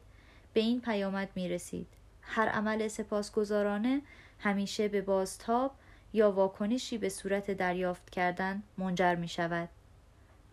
به 0.54 0.60
این 0.60 0.82
پیامد 0.82 1.30
می 1.36 1.50
رسید. 1.50 1.88
هر 2.28 2.50
عمل 2.50 2.88
سپاسگزارانه 2.88 4.02
همیشه 4.40 4.88
به 4.88 5.02
بازتاب 5.02 5.72
یا 6.14 6.32
واکنشی 6.32 6.98
به 6.98 7.10
صورت 7.10 7.52
دریافت 7.52 8.10
کردن 8.10 8.64
منجر 8.78 9.16
می 9.16 9.28
شود. 9.28 9.70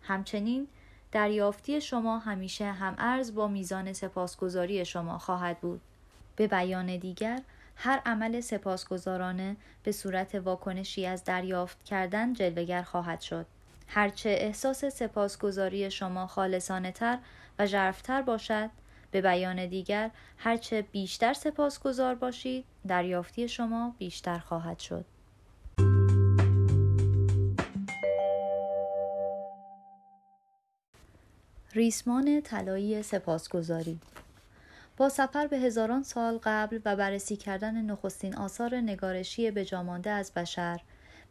همچنین 0.01 0.67
دریافتی 1.11 1.81
شما 1.81 2.19
همیشه 2.19 2.71
هم 2.71 2.95
ارز 2.97 3.35
با 3.35 3.47
میزان 3.47 3.93
سپاسگزاری 3.93 4.85
شما 4.85 5.17
خواهد 5.17 5.59
بود. 5.59 5.81
به 6.35 6.47
بیان 6.47 6.97
دیگر 6.97 7.41
هر 7.75 8.01
عمل 8.05 8.39
سپاسگزارانه 8.39 9.55
به 9.83 9.91
صورت 9.91 10.35
واکنشی 10.35 11.05
از 11.05 11.23
دریافت 11.23 11.83
کردن 11.83 12.33
جلوگر 12.33 12.81
خواهد 12.81 13.21
شد. 13.21 13.45
هرچه 13.87 14.29
احساس 14.39 14.85
سپاسگزاری 14.85 15.91
شما 15.91 16.27
خالصانه 16.27 16.91
تر 16.91 17.17
و 17.59 17.65
ژرفتر 17.65 18.21
باشد 18.21 18.69
به 19.15 19.21
بیان 19.21 19.65
دیگر 19.65 20.11
هرچه 20.37 20.81
بیشتر 20.81 21.33
سپاسگزار 21.33 22.15
باشید 22.15 22.65
دریافتی 22.87 23.47
شما 23.47 23.95
بیشتر 23.97 24.39
خواهد 24.39 24.79
شد. 24.79 25.05
ریسمان 31.73 32.41
طلایی 32.41 33.03
سپاسگزاری. 33.03 33.99
با 34.97 35.09
سفر 35.09 35.47
به 35.47 35.57
هزاران 35.57 36.03
سال 36.03 36.39
قبل 36.43 36.79
و 36.85 36.95
بررسی 36.95 37.35
کردن 37.35 37.81
نخستین 37.81 38.35
آثار 38.35 38.75
نگارشی 38.75 39.51
به 39.51 39.65
جامانده 39.65 40.09
از 40.09 40.31
بشر 40.33 40.79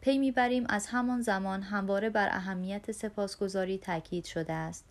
پی 0.00 0.18
می‌بریم 0.18 0.64
از 0.68 0.86
همان 0.86 1.22
زمان 1.22 1.62
همواره 1.62 2.10
بر 2.10 2.28
اهمیت 2.28 2.92
سپاسگزاری 2.92 3.78
تاکید 3.78 4.24
شده 4.24 4.52
است. 4.52 4.84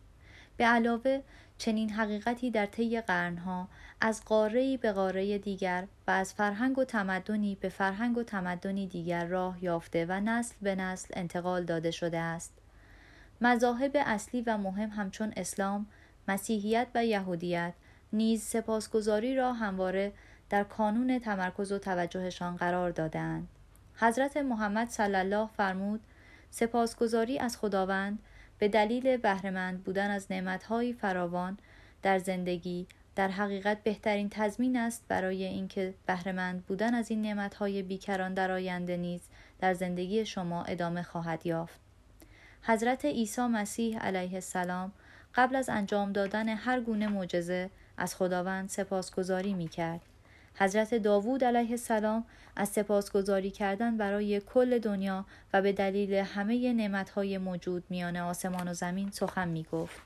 به 0.57 0.65
علاوه 0.65 1.21
چنین 1.63 1.89
حقیقتی 1.89 2.51
در 2.51 2.65
طی 2.65 3.01
قرنها 3.01 3.67
از 4.01 4.25
قاره‌ای 4.25 4.77
به 4.77 4.91
قاره 4.91 5.37
دیگر 5.37 5.87
و 6.07 6.11
از 6.11 6.33
فرهنگ 6.33 6.77
و 6.77 6.83
تمدنی 6.83 7.57
به 7.61 7.69
فرهنگ 7.69 8.17
و 8.17 8.23
تمدنی 8.23 8.87
دیگر 8.87 9.25
راه 9.25 9.63
یافته 9.63 10.05
و 10.09 10.19
نسل 10.19 10.55
به 10.61 10.75
نسل 10.75 11.13
انتقال 11.13 11.63
داده 11.63 11.91
شده 11.91 12.19
است 12.19 12.53
مذاهب 13.41 13.91
اصلی 13.95 14.41
و 14.41 14.57
مهم 14.57 14.89
همچون 14.89 15.33
اسلام، 15.37 15.85
مسیحیت 16.27 16.87
و 16.95 17.05
یهودیت 17.05 17.73
نیز 18.13 18.43
سپاسگزاری 18.43 19.35
را 19.35 19.53
همواره 19.53 20.13
در 20.49 20.63
کانون 20.63 21.19
تمرکز 21.19 21.71
و 21.71 21.79
توجهشان 21.79 22.55
قرار 22.55 22.91
دادند. 22.91 23.47
حضرت 23.95 24.37
محمد 24.37 24.89
صلی 24.89 25.15
الله 25.15 25.49
فرمود 25.57 26.01
سپاسگزاری 26.51 27.39
از 27.39 27.57
خداوند 27.57 28.19
به 28.63 28.69
دلیل 28.69 29.17
بهرهمند 29.17 29.83
بودن 29.83 30.11
از 30.11 30.27
نعمتهایی 30.29 30.93
فراوان 30.93 31.57
در 32.01 32.19
زندگی 32.19 32.87
در 33.15 33.27
حقیقت 33.27 33.83
بهترین 33.83 34.29
تضمین 34.29 34.77
است 34.77 35.05
برای 35.07 35.43
اینکه 35.43 35.93
بهرهمند 36.05 36.65
بودن 36.65 36.93
از 36.93 37.11
این 37.11 37.21
نعمتهای 37.21 37.81
بیکران 37.81 38.33
در 38.33 38.51
آینده 38.51 38.97
نیز 38.97 39.21
در 39.59 39.73
زندگی 39.73 40.25
شما 40.25 40.63
ادامه 40.63 41.03
خواهد 41.03 41.45
یافت 41.45 41.79
حضرت 42.61 43.05
عیسی 43.05 43.41
مسیح 43.41 43.99
علیه 43.99 44.33
السلام 44.33 44.91
قبل 45.35 45.55
از 45.55 45.69
انجام 45.69 46.11
دادن 46.11 46.49
هر 46.49 46.81
گونه 46.81 47.07
معجزه 47.07 47.69
از 47.97 48.15
خداوند 48.15 48.69
سپاسگزاری 48.69 49.53
می 49.53 49.67
کرد. 49.67 50.01
حضرت 50.55 50.95
داوود 50.95 51.43
علیه 51.43 51.71
السلام 51.71 52.25
از 52.55 52.69
سپاسگزاری 52.69 53.51
کردن 53.51 53.97
برای 53.97 54.39
کل 54.39 54.79
دنیا 54.79 55.25
و 55.53 55.61
به 55.61 55.71
دلیل 55.71 56.13
همه 56.13 56.73
نعمتهای 56.73 57.37
موجود 57.37 57.83
میان 57.89 58.17
آسمان 58.17 58.67
و 58.67 58.73
زمین 58.73 59.11
سخن 59.11 59.47
می 59.47 59.65
گفت. 59.71 60.01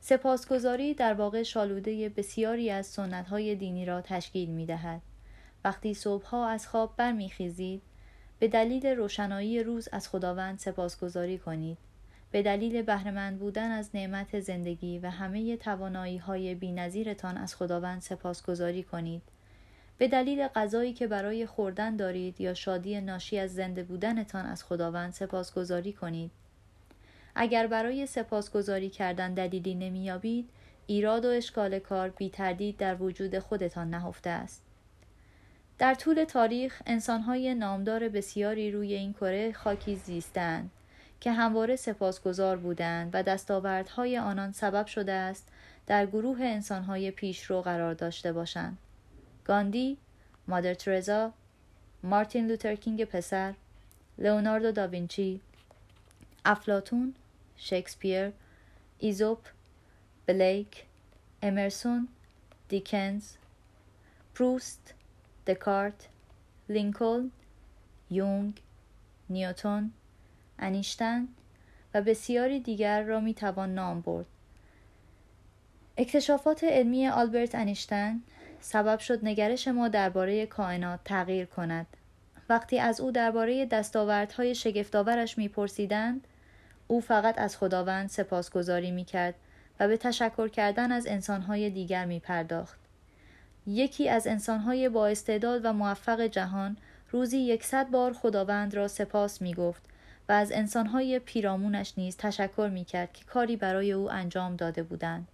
سپاسگزاری 0.00 0.94
در 0.94 1.14
واقع 1.14 1.42
شالوده 1.42 2.08
بسیاری 2.08 2.70
از 2.70 2.86
سنتهای 2.86 3.54
دینی 3.54 3.84
را 3.84 4.00
تشکیل 4.00 4.50
می 4.50 4.66
دهد. 4.66 5.00
وقتی 5.64 5.94
صبحها 5.94 6.48
از 6.48 6.68
خواب 6.68 6.94
برمیخیزید 6.96 7.82
به 8.38 8.48
دلیل 8.48 8.86
روشنایی 8.86 9.62
روز 9.62 9.88
از 9.92 10.08
خداوند 10.08 10.58
سپاسگزاری 10.58 11.38
کنید. 11.38 11.78
به 12.30 12.42
دلیل 12.42 12.82
بهرهمند 12.82 13.38
بودن 13.38 13.70
از 13.70 13.90
نعمت 13.94 14.40
زندگی 14.40 14.98
و 14.98 15.10
همه 15.10 15.56
توانایی 15.56 16.18
های 16.18 16.54
از 17.36 17.54
خداوند 17.54 18.02
سپاسگزاری 18.02 18.82
کنید. 18.82 19.22
به 20.00 20.08
دلیل 20.08 20.48
غذایی 20.48 20.92
که 20.92 21.06
برای 21.06 21.46
خوردن 21.46 21.96
دارید 21.96 22.40
یا 22.40 22.54
شادی 22.54 23.00
ناشی 23.00 23.38
از 23.38 23.54
زنده 23.54 23.82
بودنتان 23.82 24.46
از 24.46 24.64
خداوند 24.64 25.12
سپاسگزاری 25.12 25.92
کنید. 25.92 26.30
اگر 27.34 27.66
برای 27.66 28.06
سپاسگزاری 28.06 28.90
کردن 28.90 29.34
دلیلی 29.34 29.74
نمییابید، 29.74 30.48
ایراد 30.86 31.24
و 31.24 31.28
اشکال 31.28 31.78
کار 31.78 32.08
بی 32.08 32.30
تردید 32.30 32.76
در 32.76 33.02
وجود 33.02 33.38
خودتان 33.38 33.90
نهفته 33.90 34.30
است. 34.30 34.62
در 35.78 35.94
طول 35.94 36.24
تاریخ 36.24 36.82
انسانهای 36.86 37.54
نامدار 37.54 38.08
بسیاری 38.08 38.70
روی 38.70 38.94
این 38.94 39.12
کره 39.12 39.52
خاکی 39.52 39.96
زیستند 39.96 40.70
که 41.20 41.32
همواره 41.32 41.76
سپاسگزار 41.76 42.56
بودند 42.56 43.10
و 43.12 43.22
دستاوردهای 43.22 44.18
آنان 44.18 44.52
سبب 44.52 44.86
شده 44.86 45.12
است 45.12 45.48
در 45.86 46.06
گروه 46.06 46.40
انسانهای 46.40 47.10
پیشرو 47.10 47.62
قرار 47.62 47.94
داشته 47.94 48.32
باشند. 48.32 48.78
گاندی، 49.50 49.96
مادر 50.48 50.74
ترزا، 50.74 51.32
مارتین 52.02 52.46
لوتر 52.46 52.72
کینگ 52.72 53.04
پسر، 53.04 53.54
لئوناردو 54.18 54.72
داوینچی، 54.72 55.40
افلاطون، 56.44 57.14
شکسپیر، 57.56 58.32
ایزوپ، 58.98 59.38
بلیک، 60.26 60.84
امرسون، 61.42 62.08
دیکنز، 62.68 63.32
پروست، 64.34 64.94
دکارت، 65.46 66.08
لینکلن، 66.68 67.30
یونگ، 68.10 68.60
نیوتون، 69.30 69.92
انیشتن 70.58 71.28
و 71.94 72.02
بسیاری 72.02 72.60
دیگر 72.60 73.02
را 73.02 73.20
می 73.20 73.34
توان 73.34 73.74
نام 73.74 74.00
برد. 74.00 74.26
اکتشافات 75.96 76.64
علمی 76.64 77.08
آلبرت 77.08 77.54
انیشتن 77.54 78.22
سبب 78.60 78.98
شد 78.98 79.24
نگرش 79.24 79.68
ما 79.68 79.88
درباره 79.88 80.46
کائنات 80.46 81.00
تغییر 81.04 81.46
کند. 81.46 81.86
وقتی 82.48 82.78
از 82.78 83.00
او 83.00 83.10
درباره 83.10 83.66
دستاوردهای 83.66 84.54
شگفتآورش 84.54 85.38
میپرسیدند 85.38 86.26
او 86.86 87.00
فقط 87.00 87.38
از 87.38 87.56
خداوند 87.56 88.08
سپاسگزاری 88.08 88.90
می‌کرد 88.90 89.34
و 89.80 89.88
به 89.88 89.96
تشکر 89.96 90.48
کردن 90.48 90.92
از 90.92 91.06
انسانهای 91.06 91.70
دیگر 91.70 92.04
می 92.04 92.20
پرداخت. 92.20 92.80
یکی 93.66 94.08
از 94.08 94.26
انسانهای 94.26 94.88
با 94.88 95.06
استعداد 95.06 95.64
و 95.64 95.72
موفق 95.72 96.20
جهان 96.20 96.76
روزی 97.10 97.38
یکصد 97.38 97.90
بار 97.90 98.12
خداوند 98.12 98.74
را 98.74 98.88
سپاس 98.88 99.42
می 99.42 99.54
گفت 99.54 99.82
و 100.28 100.32
از 100.32 100.52
انسانهای 100.52 101.18
پیرامونش 101.18 101.92
نیز 101.96 102.16
تشکر 102.16 102.70
می 102.72 102.84
کرد 102.84 103.12
که 103.12 103.24
کاری 103.24 103.56
برای 103.56 103.92
او 103.92 104.10
انجام 104.10 104.56
داده 104.56 104.82
بودند. 104.82 105.28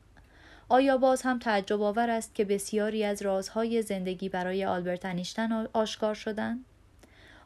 آیا 0.68 0.96
باز 0.96 1.22
هم 1.22 1.38
تعجب 1.38 1.82
آور 1.82 2.10
است 2.10 2.34
که 2.34 2.44
بسیاری 2.44 3.04
از 3.04 3.22
رازهای 3.22 3.82
زندگی 3.82 4.28
برای 4.28 4.64
آلبرت 4.64 5.04
انیشتن 5.04 5.66
آشکار 5.72 6.14
شدند؟ 6.14 6.64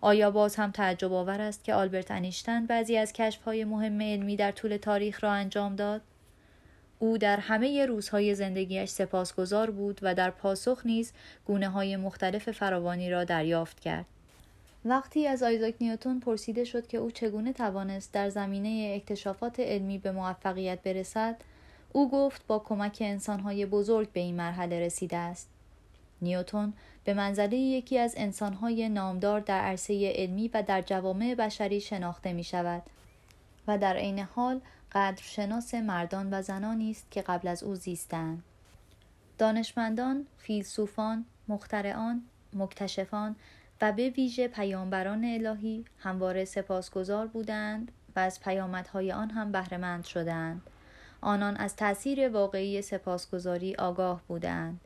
آیا 0.01 0.31
باز 0.31 0.57
هم 0.57 0.71
تعجب 0.71 1.13
آور 1.13 1.41
است 1.41 1.65
که 1.65 1.75
آلبرت 1.75 2.11
انیشتن 2.11 2.67
بعضی 2.67 2.97
از 2.97 3.13
کشفهای 3.13 3.65
مهم 3.65 4.03
علمی 4.03 4.37
در 4.37 4.53
طول 4.53 4.77
تاریخ 4.77 5.25
را 5.25 5.33
انجام 5.33 5.77
داد؟ 5.77 6.01
او 6.99 7.19
در 7.19 7.37
همه 7.37 7.87
روزهای 7.87 8.35
زندگیش 8.35 8.91
سپاسگزار 8.91 9.71
بود 9.71 9.99
و 10.03 10.15
در 10.15 10.31
پاسخ 10.31 10.83
نیز 10.85 11.13
گونه 11.47 11.69
های 11.69 11.97
مختلف 11.97 12.51
فراوانی 12.51 13.11
را 13.11 13.25
دریافت 13.25 13.81
کرد. 13.81 14.07
وقتی 14.85 15.27
از 15.27 15.43
آیزاک 15.43 15.75
نیوتون 15.81 16.21
پرسیده 16.21 16.65
شد 16.65 16.87
که 16.87 16.99
او 16.99 17.11
چگونه 17.11 17.53
توانست 17.53 18.13
در 18.13 18.29
زمینه 18.29 18.93
اکتشافات 18.97 19.61
علمی 19.61 19.99
به 19.99 20.13
موفقیت 20.13 20.83
برسد، 20.83 21.37
او 21.93 22.11
گفت 22.11 22.47
با 22.47 22.59
کمک 22.59 22.99
انسانهای 23.01 23.67
بزرگ 23.67 24.13
به 24.13 24.21
این 24.21 24.37
مرحله 24.37 24.81
رسیده 24.81 25.17
است. 25.17 25.49
نیوتون 26.23 26.73
به 27.05 27.15
منزله 27.15 27.57
یکی 27.57 27.99
از 27.99 28.15
انسانهای 28.17 28.89
نامدار 28.89 29.41
در 29.41 29.61
عرصه 29.61 30.13
علمی 30.15 30.49
و 30.49 30.63
در 30.63 30.83
جوامع 30.83 31.35
بشری 31.35 31.81
شناخته 31.81 32.33
می 32.33 32.45
شود 32.45 32.83
و 33.67 33.79
در 33.79 33.97
عین 33.97 34.19
حال 34.19 34.61
قدرشناس 34.93 35.75
مردان 35.75 36.35
و 36.35 36.43
زنانی 36.43 36.91
است 36.91 37.11
که 37.11 37.23
قبل 37.23 37.49
از 37.49 37.63
او 37.63 37.75
زیستند. 37.75 38.43
دانشمندان، 39.39 40.27
فیلسوفان، 40.39 41.25
مخترعان، 41.49 42.23
مکتشفان 42.53 43.37
و 43.81 43.93
به 43.93 44.11
ویژه 44.11 44.49
پیامبران 44.49 45.25
الهی 45.25 45.85
همواره 45.99 46.45
سپاسگزار 46.45 47.27
بودند 47.27 47.93
و 48.17 48.21
از 48.21 48.41
پیامدهای 48.41 49.13
آن 49.13 49.31
هم 49.31 49.53
بهرهمند 49.53 50.05
شدند. 50.05 50.63
آنان 51.21 51.57
از 51.57 51.77
تأثیر 51.77 52.29
واقعی 52.29 52.83
سپاسگزاری 52.83 53.75
آگاه 53.75 54.23
بودند. 54.29 54.81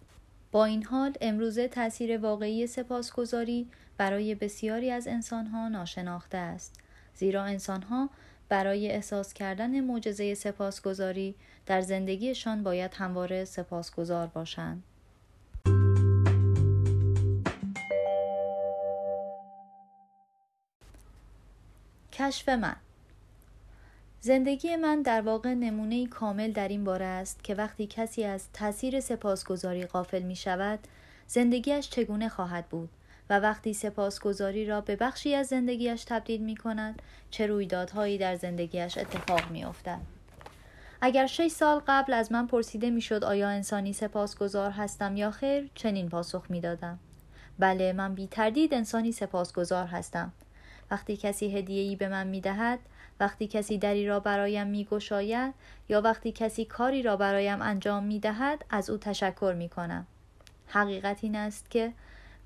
با 0.53 0.65
این 0.65 0.85
حال 0.85 1.15
امروزه 1.21 1.69
تأثیر 1.69 2.19
واقعی 2.19 2.67
سپاسگزاری 2.67 3.67
برای 3.97 4.35
بسیاری 4.35 4.91
از 4.91 5.07
انسانها 5.07 5.69
ناشناخته 5.69 6.39
است. 6.39 6.81
زیرا 7.15 7.45
انسانها 7.45 8.11
برای 8.49 8.91
احساس 8.91 9.33
کردن 9.33 9.81
معجزه 9.81 10.35
سپاسگزاری 10.35 11.35
در 11.67 11.81
زندگیشان 11.81 12.63
باید 12.63 12.95
همواره 12.95 13.45
سپاسگزار 13.45 14.27
باشند. 14.27 14.83
کشف 22.13 22.49
من 22.49 22.77
زندگی 24.25 24.77
من 24.77 25.03
در 25.03 25.21
واقع 25.21 25.55
نمونه 25.55 26.07
کامل 26.07 26.53
در 26.53 26.69
این 26.69 26.85
باره 26.85 27.05
است 27.05 27.45
که 27.45 27.55
وقتی 27.55 27.87
کسی 27.87 28.25
از 28.25 28.53
تاثیر 28.53 29.01
سپاسگزاری 29.01 29.87
غافل 29.87 30.23
می 30.23 30.37
شود 30.37 30.79
زندگیش 31.27 31.91
چگونه 31.91 32.29
خواهد 32.29 32.69
بود 32.69 32.89
و 33.31 33.41
وقتی 33.41 33.75
سپاسگزاری 33.75 34.67
را 34.67 34.81
به 34.81 34.97
بخشی 34.97 35.35
از 35.35 35.47
زندگیش 35.47 36.05
تبدیل 36.05 36.41
می 36.41 36.57
کند 36.57 37.03
چه 37.31 37.47
رویدادهایی 37.47 38.19
در 38.19 38.37
زندگیش 38.37 38.99
اتفاق 38.99 39.51
می 39.51 39.65
افتد. 39.65 40.01
اگر 41.01 41.27
شش 41.27 41.49
سال 41.49 41.83
قبل 41.87 42.13
از 42.13 42.33
من 42.33 42.47
پرسیده 42.47 42.91
می 42.91 43.01
شد 43.01 43.25
آیا 43.25 43.49
انسانی 43.49 43.93
سپاسگزار 43.93 44.71
هستم 44.71 45.17
یا 45.17 45.31
خیر 45.31 45.71
چنین 45.75 46.09
پاسخ 46.09 46.45
می 46.49 46.61
دادم. 46.61 46.99
بله 47.59 47.93
من 47.93 48.15
بی 48.15 48.27
تردید 48.27 48.75
انسانی 48.75 49.13
سپاسگزار 49.13 49.87
هستم. 49.87 50.33
وقتی 50.91 51.17
کسی 51.17 51.59
هدیه‌ای 51.59 51.97
به 51.97 52.09
من 52.09 52.27
می 52.27 52.41
دهد 52.41 52.79
وقتی 53.21 53.47
کسی 53.47 53.79
دری 53.79 54.07
را 54.07 54.21
برایم 54.21 54.67
می 54.67 54.85
گشاید 54.85 55.55
یا 55.89 56.01
وقتی 56.01 56.33
کسی 56.33 56.65
کاری 56.65 57.03
را 57.03 57.17
برایم 57.17 57.63
انجام 57.63 58.05
می 58.05 58.21
دهد 58.21 58.65
از 58.71 58.91
او 58.91 58.99
تشکر 58.99 59.55
می 59.59 59.69
کنم. 59.69 60.07
حقیقت 60.67 61.19
این 61.23 61.37
است 61.37 61.71
که 61.71 61.93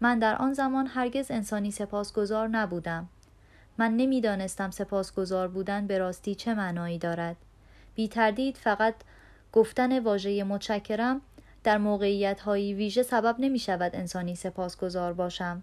من 0.00 0.18
در 0.18 0.37
آن 0.37 0.52
زمان 0.52 0.87
هرگز 0.87 1.31
انسانی 1.31 1.70
سپاسگزار 1.70 2.48
نبودم. 2.48 3.09
من 3.78 3.96
نمی‌دانستم 3.96 4.70
سپاسگزار 4.70 5.48
بودن 5.48 5.87
به 5.87 5.98
راستی 5.98 6.35
چه 6.35 6.54
معنایی 6.54 6.98
دارد. 6.98 7.37
بی 7.94 8.09
تردید 8.09 8.57
فقط 8.57 8.94
گفتن 9.52 9.98
واژه 9.98 10.44
متشکرم 10.44 11.20
در 11.64 11.78
موقعیت 11.78 12.40
هایی 12.40 12.74
ویژه 12.74 13.02
سبب 13.02 13.37
نمی 13.38 13.59
شود 13.59 13.96
انسانی 13.96 14.35
سپاسگزار 14.35 15.12
باشم. 15.12 15.62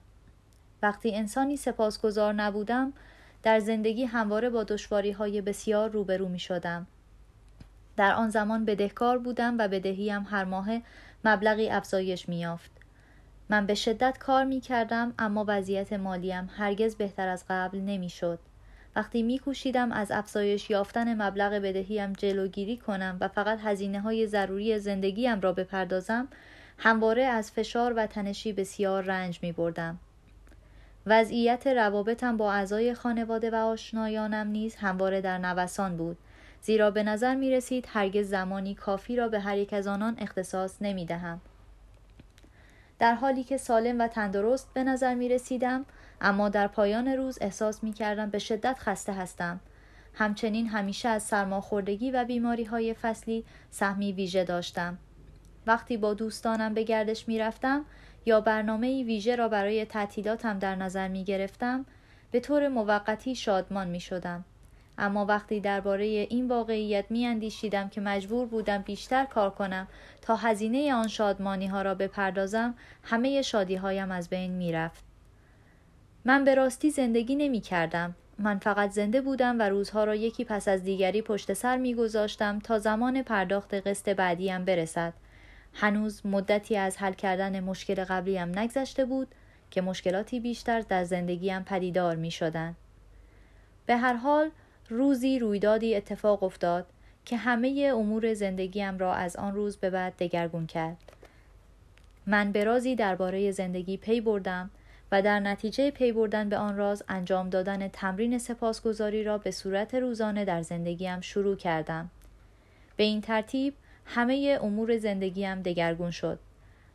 وقتی 0.81 1.15
انسانی 1.15 1.57
سپاسگزار 1.57 2.33
نبودم 2.33 2.93
در 3.45 3.59
زندگی 3.59 4.05
همواره 4.05 4.49
با 4.49 4.63
دشواری 4.63 5.11
های 5.11 5.41
بسیار 5.41 5.89
روبرو 5.89 6.29
می 6.29 6.39
شدم. 6.39 6.87
در 7.97 8.13
آن 8.13 8.29
زمان 8.29 8.65
بدهکار 8.65 9.17
بودم 9.17 9.55
و 9.59 9.67
بدهیم 9.67 10.27
هر 10.29 10.43
ماه 10.43 10.67
مبلغی 11.25 11.69
افزایش 11.69 12.29
می 12.29 12.39
یافت. 12.39 12.71
من 13.49 13.65
به 13.65 13.73
شدت 13.73 14.17
کار 14.17 14.45
می 14.45 14.61
کردم 14.61 15.13
اما 15.19 15.45
وضعیت 15.47 15.93
مالیم 15.93 16.49
هرگز 16.57 16.95
بهتر 16.95 17.27
از 17.27 17.45
قبل 17.49 17.77
نمی 17.77 18.09
شد. 18.09 18.39
وقتی 18.95 19.23
می 19.23 19.39
کوشیدم 19.39 19.91
از 19.91 20.11
افزایش 20.11 20.69
یافتن 20.69 21.21
مبلغ 21.21 21.53
بدهیم 21.53 22.13
جلوگیری 22.13 22.77
کنم 22.77 23.17
و 23.21 23.27
فقط 23.27 23.59
هزینه 23.63 23.99
های 24.01 24.27
ضروری 24.27 24.79
زندگیم 24.79 25.41
را 25.41 25.53
بپردازم 25.53 26.27
همواره 26.77 27.23
از 27.23 27.51
فشار 27.51 27.93
و 27.93 28.07
تنشی 28.07 28.53
بسیار 28.53 29.03
رنج 29.03 29.39
می 29.41 29.51
بردم. 29.51 29.99
وضعیت 31.07 31.67
روابطم 31.67 32.37
با 32.37 32.53
اعضای 32.53 32.93
خانواده 32.93 33.51
و 33.51 33.55
آشنایانم 33.55 34.47
نیز 34.47 34.75
همواره 34.75 35.21
در 35.21 35.37
نوسان 35.37 35.97
بود 35.97 36.17
زیرا 36.61 36.91
به 36.91 37.03
نظر 37.03 37.35
می 37.35 37.51
رسید 37.51 37.87
هرگز 37.89 38.29
زمانی 38.29 38.75
کافی 38.75 39.15
را 39.15 39.27
به 39.27 39.39
هر 39.39 39.57
یک 39.57 39.73
از 39.73 39.87
آنان 39.87 40.15
اختصاص 40.19 40.75
نمی 40.81 41.05
دهم. 41.05 41.41
در 42.99 43.13
حالی 43.13 43.43
که 43.43 43.57
سالم 43.57 44.01
و 44.01 44.07
تندرست 44.07 44.73
به 44.73 44.83
نظر 44.83 45.15
می 45.15 45.29
رسیدم 45.29 45.85
اما 46.21 46.49
در 46.49 46.67
پایان 46.67 47.07
روز 47.07 47.37
احساس 47.41 47.83
می 47.83 47.93
کردم 47.93 48.29
به 48.29 48.39
شدت 48.39 48.77
خسته 48.79 49.13
هستم. 49.13 49.59
همچنین 50.13 50.67
همیشه 50.67 51.09
از 51.09 51.23
سرماخوردگی 51.23 52.11
و 52.11 52.25
بیماری 52.25 52.63
های 52.63 52.93
فصلی 52.93 53.45
سهمی 53.71 54.11
ویژه 54.11 54.43
داشتم. 54.43 54.97
وقتی 55.67 55.97
با 55.97 56.13
دوستانم 56.13 56.73
به 56.73 56.83
گردش 56.83 57.27
می 57.27 57.39
رفتم 57.39 57.85
یا 58.25 58.41
برنامه 58.41 59.03
ویژه 59.03 59.35
را 59.35 59.49
برای 59.49 59.85
تعطیلاتم 59.85 60.59
در 60.59 60.75
نظر 60.75 61.07
می 61.07 61.23
گرفتم 61.23 61.85
به 62.31 62.39
طور 62.39 62.67
موقتی 62.67 63.35
شادمان 63.35 63.87
می 63.87 63.99
شدم. 63.99 64.45
اما 64.97 65.25
وقتی 65.25 65.59
درباره 65.59 66.05
این 66.05 66.47
واقعیت 66.47 67.05
می 67.09 67.25
اندیشیدم 67.25 67.89
که 67.89 68.01
مجبور 68.01 68.47
بودم 68.47 68.77
بیشتر 68.77 69.25
کار 69.25 69.49
کنم 69.49 69.87
تا 70.21 70.35
هزینه 70.35 70.93
آن 70.93 71.07
شادمانی 71.07 71.67
ها 71.67 71.81
را 71.81 71.95
بپردازم 71.95 72.75
همه 73.03 73.41
شادی 73.41 73.75
هایم 73.75 74.11
از 74.11 74.29
بین 74.29 74.51
می 74.51 74.71
رفت. 74.71 75.03
من 76.25 76.43
به 76.43 76.55
راستی 76.55 76.89
زندگی 76.89 77.35
نمی 77.35 77.61
کردم. 77.61 78.15
من 78.39 78.59
فقط 78.59 78.91
زنده 78.91 79.21
بودم 79.21 79.59
و 79.59 79.61
روزها 79.61 80.03
را 80.03 80.15
یکی 80.15 80.45
پس 80.45 80.67
از 80.67 80.83
دیگری 80.83 81.21
پشت 81.21 81.53
سر 81.53 81.77
می 81.77 81.93
گذاشتم 81.95 82.59
تا 82.59 82.79
زمان 82.79 83.21
پرداخت 83.21 83.73
قسط 83.73 84.09
بعدیم 84.09 84.65
برسد. 84.65 85.13
هنوز 85.75 86.25
مدتی 86.25 86.77
از 86.77 86.97
حل 86.97 87.13
کردن 87.13 87.59
مشکل 87.59 88.03
قبلیم 88.03 88.59
نگذشته 88.59 89.05
بود 89.05 89.27
که 89.71 89.81
مشکلاتی 89.81 90.39
بیشتر 90.39 90.81
در 90.81 91.03
زندگیم 91.03 91.63
پدیدار 91.63 92.15
می 92.15 92.31
شدن. 92.31 92.75
به 93.85 93.97
هر 93.97 94.13
حال 94.13 94.49
روزی 94.89 95.39
رویدادی 95.39 95.95
اتفاق 95.95 96.43
افتاد 96.43 96.85
که 97.25 97.37
همه 97.37 97.91
امور 97.95 98.33
زندگیم 98.33 98.97
را 98.97 99.13
از 99.13 99.35
آن 99.35 99.53
روز 99.53 99.77
به 99.77 99.89
بعد 99.89 100.13
دگرگون 100.17 100.67
کرد. 100.67 100.97
من 102.27 102.51
به 102.51 102.63
رازی 102.63 102.95
درباره 102.95 103.51
زندگی 103.51 103.97
پی 103.97 104.21
بردم 104.21 104.69
و 105.11 105.21
در 105.21 105.39
نتیجه 105.39 105.91
پی 105.91 106.11
بردن 106.11 106.49
به 106.49 106.57
آن 106.57 106.77
راز 106.77 107.03
انجام 107.09 107.49
دادن 107.49 107.87
تمرین 107.87 108.37
سپاسگزاری 108.37 109.23
را 109.23 109.37
به 109.37 109.51
صورت 109.51 109.95
روزانه 109.95 110.45
در 110.45 110.61
زندگیم 110.61 111.21
شروع 111.21 111.55
کردم. 111.55 112.09
به 112.97 113.03
این 113.03 113.21
ترتیب 113.21 113.73
همه 114.05 114.59
امور 114.61 114.97
زندگیم 114.97 115.61
دگرگون 115.61 116.11
شد. 116.11 116.39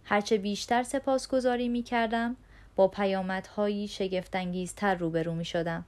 هرچه 0.05 0.39
بیشتر 0.39 0.83
سپاسگزاری 0.83 1.69
می 1.69 1.83
کردم 1.83 2.37
با 2.77 2.89
پیامدهایی 2.89 3.89
شگفتانگیزتر 3.89 4.95
روبرو 4.95 5.35
می 5.35 5.45
شدم. 5.45 5.85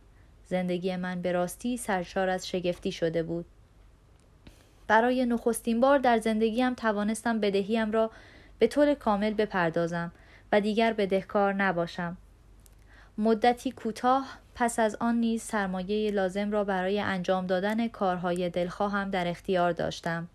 زندگی 0.47 0.97
من 0.97 1.23
به 1.23 1.33
راستی 1.33 1.77
سرشار 1.77 2.29
از 2.29 2.49
شگفتی 2.49 2.93
شده 2.93 3.23
بود. 3.23 3.45
برای 4.87 5.27
نخستین 5.27 5.81
بار 5.81 5.99
در 5.99 6.19
زندگیم 6.19 6.75
توانستم 6.75 7.41
بدهیم 7.41 7.91
را 7.93 8.11
به 8.59 8.67
طور 8.67 8.95
کامل 8.95 9.35
بپردازم 9.35 10.13
و 10.53 10.61
دیگر 10.61 10.93
بدهکار 10.93 11.53
نباشم. 11.53 12.17
مدتی 13.19 13.71
کوتاه 13.71 14.27
پس 14.55 14.79
از 14.79 14.97
آن 15.01 15.15
نیز 15.15 15.43
سرمایه 15.43 16.11
لازم 16.11 16.51
را 16.51 16.65
برای 16.65 17.01
انجام 17.01 17.47
دادن 17.47 17.89
کارهای 17.89 18.51
دلخواهم 18.51 19.11
در 19.11 19.29
اختیار 19.29 19.73
داشتم. 19.73 20.29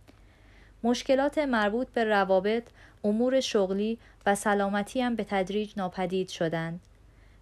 مشکلات 0.83 1.37
مربوط 1.37 1.87
به 1.87 2.03
روابط، 2.03 2.63
امور 3.03 3.39
شغلی 3.39 3.97
و 4.25 4.35
سلامتیم 4.35 5.15
به 5.15 5.23
تدریج 5.23 5.73
ناپدید 5.77 6.29
شدند. 6.29 6.79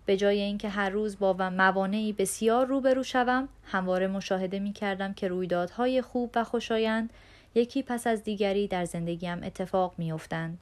به 0.06 0.18
جای 0.18 0.42
اینکه 0.42 0.70
هر 0.70 0.90
روز 0.90 1.20
با 1.20 1.34
موانعی 1.34 2.14
بسیار 2.14 2.66
روبرو 2.66 3.04
شوم 3.04 3.50
همواره 3.66 4.08
مشاهده 4.08 4.60
می 4.60 4.74
کردم 4.74 5.14
که 5.14 5.28
رویدادهای 5.28 6.02
خوب 6.02 6.32
و 6.36 6.44
خوشایند 6.44 7.10
یکی 7.56 7.84
پس 7.84 8.08
از 8.08 8.24
دیگری 8.24 8.68
در 8.68 8.86
زندگیم 8.86 9.44
اتفاق 9.44 9.94
می 9.98 10.12
افتند. 10.12 10.58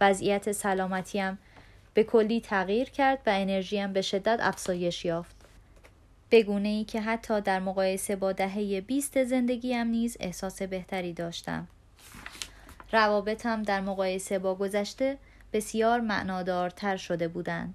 وضعیت 0.00 0.52
سلامتیم 0.52 1.38
به 1.94 2.04
کلی 2.04 2.40
تغییر 2.40 2.90
کرد 2.90 3.18
و 3.26 3.30
انرژیم 3.34 3.92
به 3.92 4.02
شدت 4.02 4.38
افزایش 4.42 5.04
یافت. 5.04 5.36
بگونه 6.30 6.68
ای 6.68 6.84
که 6.84 7.00
حتی 7.00 7.40
در 7.40 7.60
مقایسه 7.60 8.16
با 8.16 8.32
دهه 8.32 8.80
بیست 8.80 9.24
زندگیم 9.24 9.86
نیز 9.86 10.16
احساس 10.20 10.62
بهتری 10.62 11.12
داشتم. 11.12 11.68
روابطم 12.92 13.62
در 13.62 13.80
مقایسه 13.80 14.38
با 14.38 14.54
گذشته 14.54 15.18
بسیار 15.52 16.00
معنادارتر 16.00 16.96
شده 16.96 17.28
بودند. 17.28 17.74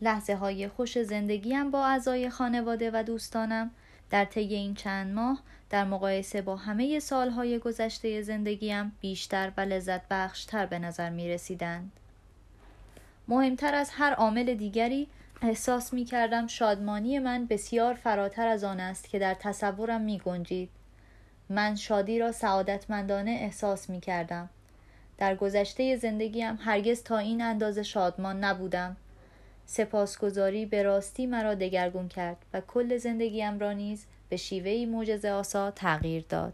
لحظه 0.00 0.36
های 0.36 0.68
خوش 0.68 1.02
زندگیم 1.02 1.70
با 1.70 1.86
اعضای 1.86 2.30
خانواده 2.30 2.90
و 2.94 3.02
دوستانم 3.02 3.70
در 4.10 4.24
طی 4.24 4.40
این 4.54 4.74
چند 4.74 5.14
ماه 5.14 5.38
در 5.70 5.84
مقایسه 5.84 6.42
با 6.42 6.56
همه 6.56 7.00
سالهای 7.00 7.58
گذشته 7.58 8.22
زندگیم 8.22 8.92
بیشتر 9.00 9.52
و 9.56 9.60
لذت 9.60 10.08
بخشتر 10.08 10.66
به 10.66 10.78
نظر 10.78 11.10
می 11.10 11.28
رسیدند. 11.28 11.92
مهمتر 13.28 13.74
از 13.74 13.90
هر 13.92 14.12
عامل 14.12 14.54
دیگری 14.54 15.08
احساس 15.42 15.92
می 15.92 16.04
کردم 16.04 16.46
شادمانی 16.46 17.18
من 17.18 17.46
بسیار 17.46 17.94
فراتر 17.94 18.46
از 18.46 18.64
آن 18.64 18.80
است 18.80 19.08
که 19.08 19.18
در 19.18 19.34
تصورم 19.34 20.00
می 20.00 20.18
گنجید. 20.18 20.75
من 21.48 21.74
شادی 21.74 22.18
را 22.18 22.32
سعادتمندانه 22.32 23.30
احساس 23.30 23.90
می 23.90 24.00
کردم. 24.00 24.48
در 25.18 25.34
گذشته 25.34 25.96
زندگیم 25.96 26.58
هرگز 26.60 27.02
تا 27.02 27.18
این 27.18 27.42
اندازه 27.42 27.82
شادمان 27.82 28.44
نبودم 28.44 28.96
سپاسگزاری 29.66 30.66
به 30.66 30.82
راستی 30.82 31.26
مرا 31.26 31.54
دگرگون 31.54 32.08
کرد 32.08 32.36
و 32.52 32.60
کل 32.60 32.96
زندگیم 32.96 33.58
را 33.58 33.72
نیز 33.72 34.06
به 34.28 34.36
شیوهی 34.36 34.86
معجزه 34.86 35.30
آسا 35.30 35.70
تغییر 35.70 36.24
داد 36.28 36.52